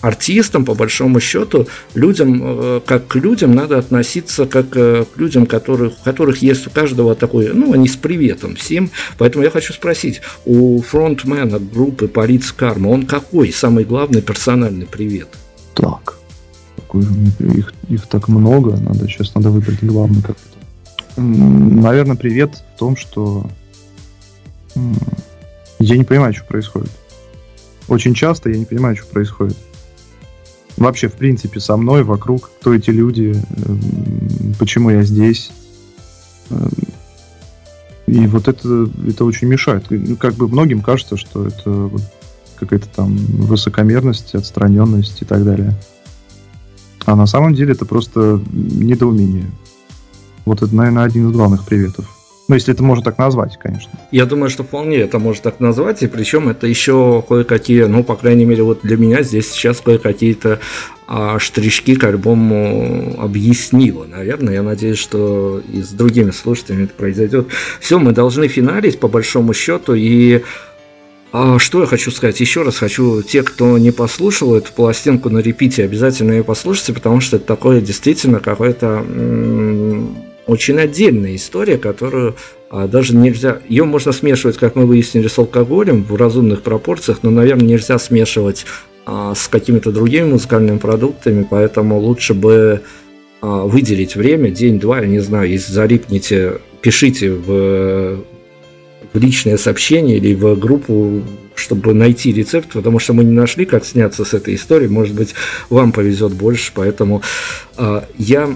[0.05, 5.47] артистам, по большому счету, людям, э, как к людям надо относиться как э, к людям,
[5.47, 8.91] которых, у которых есть у каждого такой, ну, они с приветом всем.
[9.19, 15.29] Поэтому я хочу спросить, у фронтмена группы Полиц Карма, он какой самый главный персональный привет?
[15.75, 16.19] Так,
[17.41, 21.21] их, их так много, надо сейчас надо выбрать главный как-то.
[21.21, 23.49] Наверное, привет в том, что
[25.79, 26.91] я не понимаю, что происходит.
[27.89, 29.57] Очень часто я не понимаю, что происходит
[30.77, 33.35] вообще, в принципе, со мной, вокруг, кто эти люди,
[33.67, 35.51] эм, почему я здесь.
[36.51, 36.71] Эм,
[38.07, 39.87] и вот это, это очень мешает.
[39.91, 41.91] Ну, как бы многим кажется, что это
[42.57, 45.75] какая-то там высокомерность, отстраненность и так далее.
[47.07, 49.51] А на самом деле это просто недоумение.
[50.45, 52.14] Вот это, наверное, один из главных приветов.
[52.47, 53.91] Ну, если это можно так назвать, конечно.
[54.11, 58.17] Я думаю, что вполне это можно так назвать, и причем это еще кое-какие, ну, по
[58.17, 60.61] крайней мере, вот для меня здесь сейчас кое-какие-то
[61.07, 64.05] а, штришки к альбому объяснило.
[64.05, 67.49] Наверное, я надеюсь, что и с другими слушателями это произойдет.
[67.81, 70.43] Все, мы должны финалить, по большому счету, и
[71.33, 72.39] а что я хочу сказать?
[72.39, 77.21] Еще раз хочу, те, кто не послушал эту пластинку на репите, обязательно ее послушайте, потому
[77.21, 79.05] что это такое действительно какое-то
[80.47, 82.37] очень отдельная история, которую
[82.71, 83.61] а, даже нельзя...
[83.69, 88.67] Ее можно смешивать, как мы выяснили, с алкоголем в разумных пропорциях, но, наверное, нельзя смешивать
[89.07, 92.83] а, с какими-то другими музыкальными продуктами, поэтому лучше бы
[93.41, 98.19] а, выделить время, день-два, я не знаю, если залипнете, пишите в,
[99.13, 101.23] в личное сообщение или в группу,
[101.55, 104.89] чтобы найти рецепт, потому что мы не нашли, как сняться с этой историей.
[104.89, 105.35] Может быть,
[105.71, 107.23] вам повезет больше, поэтому
[107.77, 108.49] а, я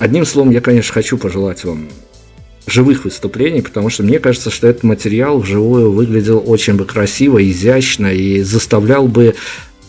[0.00, 1.88] Одним словом, я, конечно, хочу пожелать вам
[2.66, 8.06] живых выступлений, потому что мне кажется, что этот материал вживую выглядел очень бы красиво, изящно
[8.06, 9.34] и заставлял бы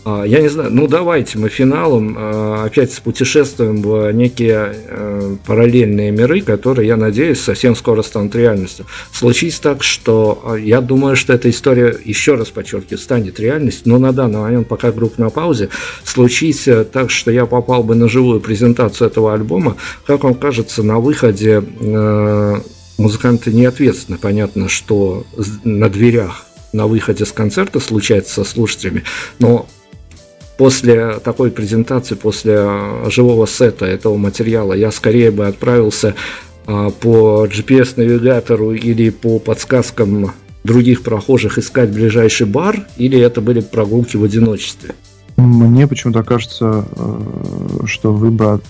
[0.06, 6.41] я не знаю, ну давайте мы финалом а, опять путешествуем в некие э, параллельные миры,
[6.41, 8.88] которые, я надеюсь, совсем скоро станут реальностью.
[9.12, 13.99] Случись так, что а, я думаю, что эта история, еще раз подчеркиваю, станет реальностью, но
[13.99, 15.70] на данный момент, пока группа на паузе,
[16.04, 19.78] случись э, так, что я попал бы на живую презентацию этого альбома,
[20.08, 22.56] как вам кажется, на выходе э,
[22.97, 25.26] музыканты не ответственны, понятно, что
[25.64, 29.04] на дверях на выходе с концерта случается со слушателями,
[29.39, 29.68] но
[30.62, 36.14] после такой презентации, после а, живого сета этого материала, я скорее бы отправился
[36.68, 40.34] а, по GPS-навигатору или по подсказкам
[40.64, 44.93] других прохожих искать ближайший бар, или это были прогулки в одиночестве?
[45.36, 48.62] Мне почему-то кажется, э, что выбор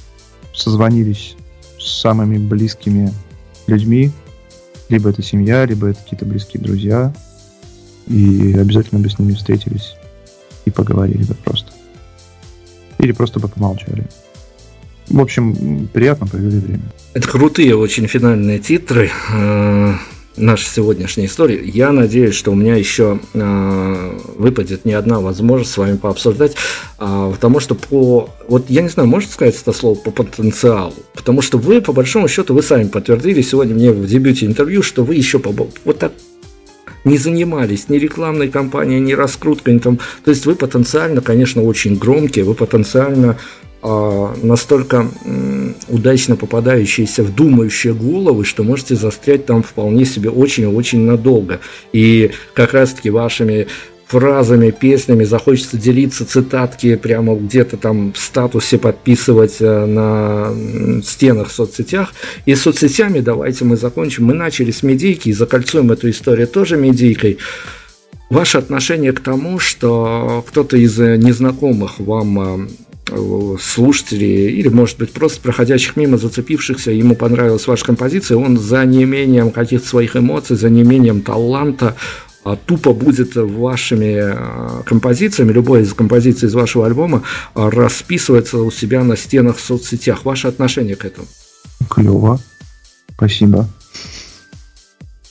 [0.56, 1.36] созвонились
[1.78, 3.12] с самыми близкими
[3.68, 4.12] людьми,
[4.88, 7.14] либо это семья, либо это какие-то близкие друзья,
[8.08, 9.96] и обязательно бы с ними встретились
[10.64, 11.71] и поговорили бы просто.
[13.02, 14.08] Или просто бы помолчали.
[15.10, 16.84] В общем, приятно провели время.
[17.14, 19.94] Это крутые очень финальные титры э,
[20.38, 21.70] нашей сегодняшней истории.
[21.70, 26.56] Я надеюсь, что у меня еще э, выпадет не одна возможность с вами пообсуждать,
[27.00, 28.30] э, потому что по...
[28.48, 30.94] Вот я не знаю, можно сказать это слово по потенциалу?
[31.14, 35.04] Потому что вы, по большому счету, вы сами подтвердили сегодня мне в дебюте интервью, что
[35.04, 35.52] вы еще по...
[35.52, 36.14] вот так
[37.04, 39.76] не занимались ни рекламной кампанией, ни раскруткой.
[39.76, 40.00] Ни там.
[40.24, 43.38] То есть вы потенциально, конечно, очень громкие, вы потенциально
[43.84, 51.06] э, настолько э, удачно попадающиеся в думающие головы, что можете застрять там вполне себе очень-очень
[51.06, 51.60] надолго.
[51.94, 53.68] И как раз-таки вашими
[54.12, 60.52] фразами, песнями, захочется делиться цитатки прямо где-то там в статусе подписывать э, на
[61.02, 62.14] стенах в соцсетях.
[62.46, 64.26] И с соцсетями давайте мы закончим.
[64.26, 67.38] Мы начали с медийки и закольцуем эту историю тоже медийкой.
[68.30, 72.68] Ваше отношение к тому, что кто-то из незнакомых вам
[73.10, 78.84] э, слушателей или, может быть, просто проходящих мимо, зацепившихся, ему понравилась ваша композиция, он за
[78.84, 81.96] неимением каких-то своих эмоций, за неимением таланта,
[82.56, 87.24] тупо будет вашими а, композициями, любой из композиций из вашего альбома
[87.54, 90.26] а, расписывается у себя на стенах в соцсетях.
[90.26, 91.28] Ваше отношение к этому?
[91.90, 92.40] Клево.
[93.16, 93.68] Спасибо.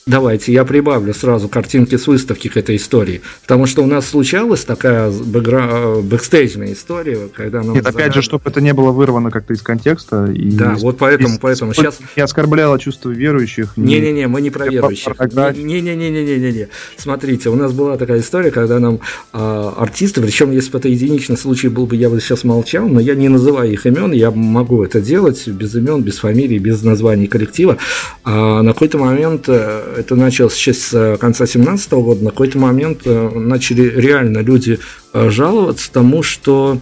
[0.07, 3.21] Давайте я прибавлю сразу картинки с выставки к этой истории.
[3.43, 6.01] Потому что у нас случалась такая бэкгра...
[6.01, 7.73] бэкстейджная история, когда нам...
[7.73, 10.25] Нет, опять же, чтобы это не было вырвано как-то из контекста.
[10.25, 11.99] И да, вот поэтому, поэтому сейчас...
[12.15, 13.73] Не оскорбляло чувство верующих.
[13.77, 15.13] Не-не-не, мы не про верующих.
[15.19, 16.69] Не-не-не-не-не-не.
[16.97, 19.01] Смотрите, у нас была такая история, когда нам
[19.33, 22.99] а, артисты, причем если бы это единичный случай был бы, я бы сейчас молчал, но
[22.99, 27.27] я не называю их имен, я могу это делать без имен, без фамилий, без названий
[27.27, 27.77] коллектива.
[28.23, 32.57] А, на какой-то момент э, это началось сейчас с э, конца 2017 года, на какой-то
[32.57, 34.79] момент э, начали реально люди
[35.13, 36.79] э, жаловаться тому, что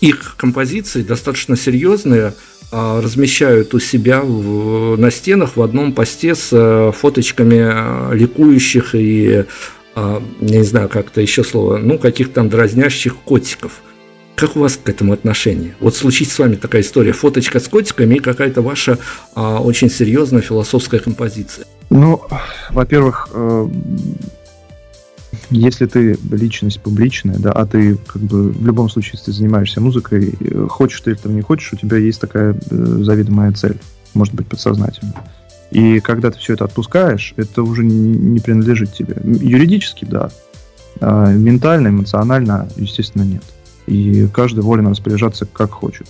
[0.00, 2.32] их композиции достаточно серьезные,
[2.72, 9.44] размещают у себя в, на стенах в одном посте с фоточками ликующих и,
[10.40, 13.82] не знаю, как-то еще слово, ну, каких-то там дразнящих котиков–
[14.36, 15.74] как у вас к этому отношение?
[15.80, 18.98] Вот случится с вами такая история, фоточка с котиками и какая-то ваша
[19.34, 21.66] а, очень серьезная философская композиция.
[21.90, 22.20] Ну,
[22.70, 23.68] во-первых, э,
[25.50, 29.80] если ты личность публичная, да, а ты как бы в любом случае, если ты занимаешься
[29.80, 33.78] музыкой, э, хочешь ты этого не хочешь, у тебя есть такая э, заведомая цель,
[34.14, 35.14] может быть, подсознательно.
[35.70, 39.16] И когда ты все это отпускаешь, это уже не принадлежит тебе.
[39.24, 40.30] Юридически, да.
[41.00, 43.42] А ментально, эмоционально, естественно, нет
[43.86, 46.08] и каждый волен распоряжаться как хочет.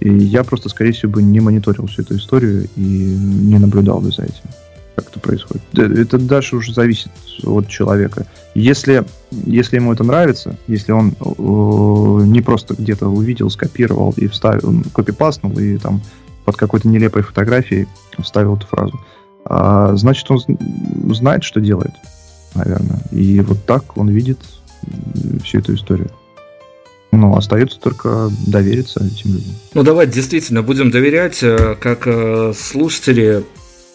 [0.00, 4.10] И я просто, скорее всего, бы не мониторил всю эту историю и не наблюдал бы
[4.10, 4.50] за этим,
[4.96, 5.62] как это происходит.
[5.74, 7.12] Это дальше уже зависит
[7.44, 8.26] от человека.
[8.54, 14.82] Если, если ему это нравится, если он э, не просто где-то увидел, скопировал и вставил,
[14.92, 16.02] копипастнул и там
[16.44, 17.86] под какой-то нелепой фотографией
[18.18, 19.00] вставил эту фразу,
[19.44, 20.40] а, значит, он
[21.14, 21.92] знает, что делает,
[22.54, 23.00] наверное.
[23.10, 24.38] И вот так он видит
[25.44, 26.10] всю эту историю.
[27.12, 29.52] Ну, остается только довериться этим людям.
[29.74, 33.44] Ну, давайте действительно будем доверять, э, как э, слушатели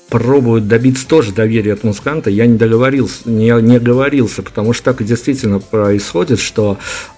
[0.09, 2.29] пробуют добиться тоже доверия от музыканта.
[2.29, 6.77] Я не договорился, не, не говорился, потому что так и действительно происходит, что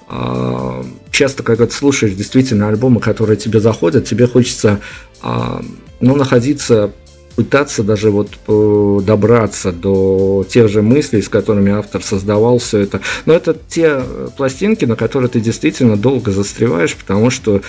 [0.10, 4.80] э, часто, когда ты слушаешь действительно альбомы, которые тебе заходят, тебе хочется
[5.22, 5.62] э,
[6.00, 6.94] ну, находиться
[7.40, 13.00] пытаться даже вот э, добраться до тех же мыслей, с которыми автор создавал все это.
[13.26, 14.02] Но это те
[14.36, 17.62] пластинки, на которые ты действительно долго застреваешь, потому что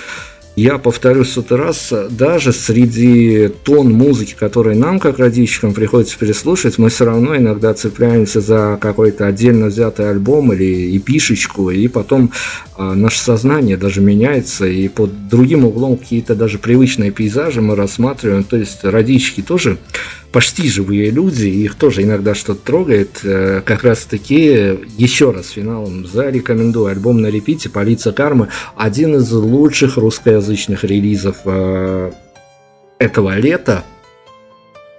[0.60, 6.90] я повторю сотый раз, даже среди тон музыки, который нам, как родичкам, приходится переслушать, мы
[6.90, 12.32] все равно иногда цепляемся за какой-то отдельно взятый альбом или эпишечку, и потом
[12.76, 18.44] а, наше сознание даже меняется, и под другим углом какие-то даже привычные пейзажи мы рассматриваем.
[18.44, 19.78] То есть родички тоже
[20.32, 23.20] почти живые люди, их тоже иногда что-то трогает.
[23.24, 28.48] Э, как раз таки, еще раз финалом зарекомендую альбом на репите «Полиция кармы».
[28.76, 32.12] Один из лучших русскоязычных релизов э,
[32.98, 33.84] этого лета.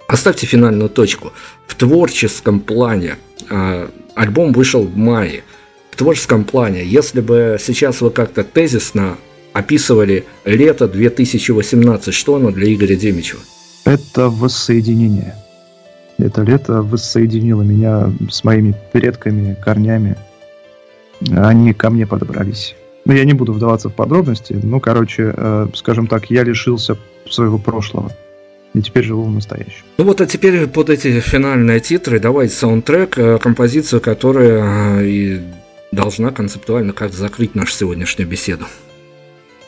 [0.06, 1.32] Оставьте финальную точку.
[1.66, 3.16] В творческом плане
[3.48, 5.44] э, альбом вышел в мае.
[5.90, 9.16] В творческом плане, если бы сейчас вы как-то тезисно
[9.52, 13.40] описывали лето 2018, что оно для Игоря Демичева?
[13.84, 15.34] Это воссоединение.
[16.18, 20.16] Это лето воссоединило меня с моими предками, корнями.
[21.30, 22.76] Они ко мне подобрались.
[23.04, 24.58] Ну, я не буду вдаваться в подробности.
[24.62, 26.96] Ну, короче, э, скажем так, я лишился
[27.28, 28.12] своего прошлого.
[28.74, 29.84] И теперь живу в настоящем.
[29.98, 35.40] Ну вот, а теперь под эти финальные титры давайте саундтрек, э, композицию, которая э, и
[35.90, 38.66] должна концептуально как закрыть нашу сегодняшнюю беседу.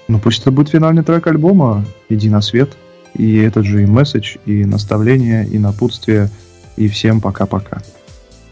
[0.09, 2.77] Ну, пусть это будет финальный трек альбома «Иди на свет».
[3.15, 6.31] И этот же и месседж, и наставление, и напутствие,
[6.77, 7.83] и всем пока-пока.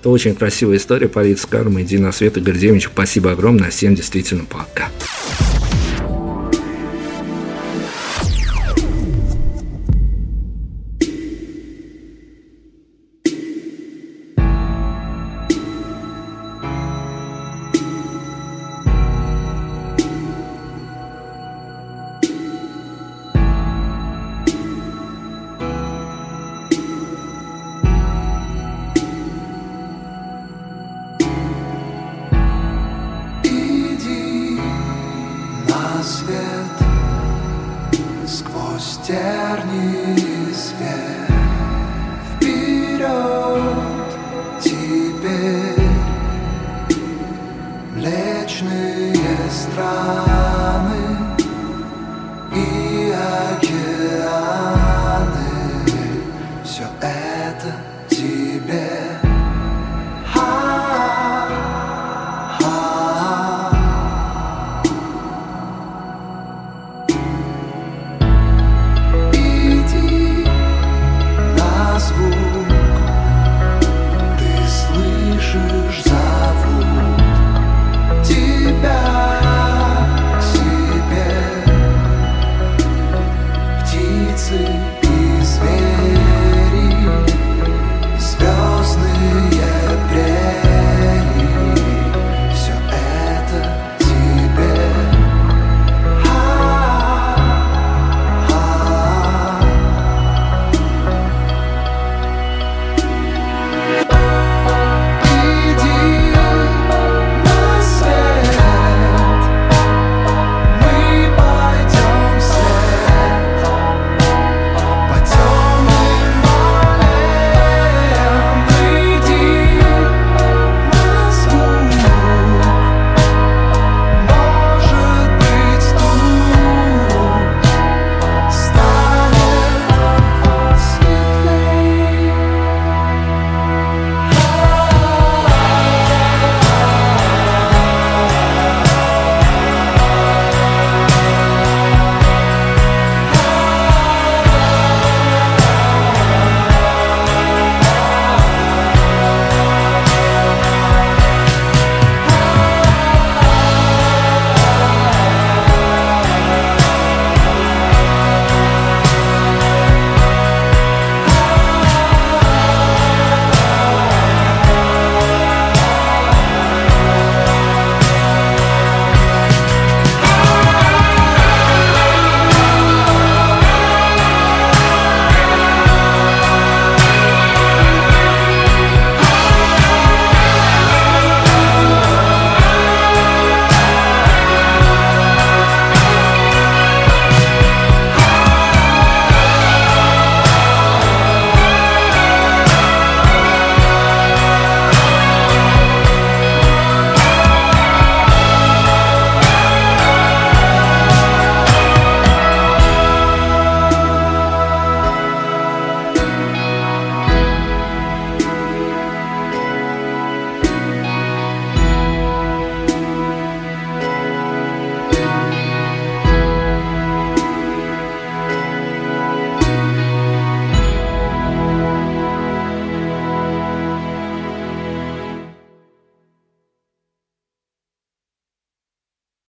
[0.01, 1.09] Это очень красивая история.
[1.09, 2.37] Полиция кармы, иди на свет.
[2.37, 3.71] Игорь Демич, спасибо огромное.
[3.71, 4.89] Всем действительно пока.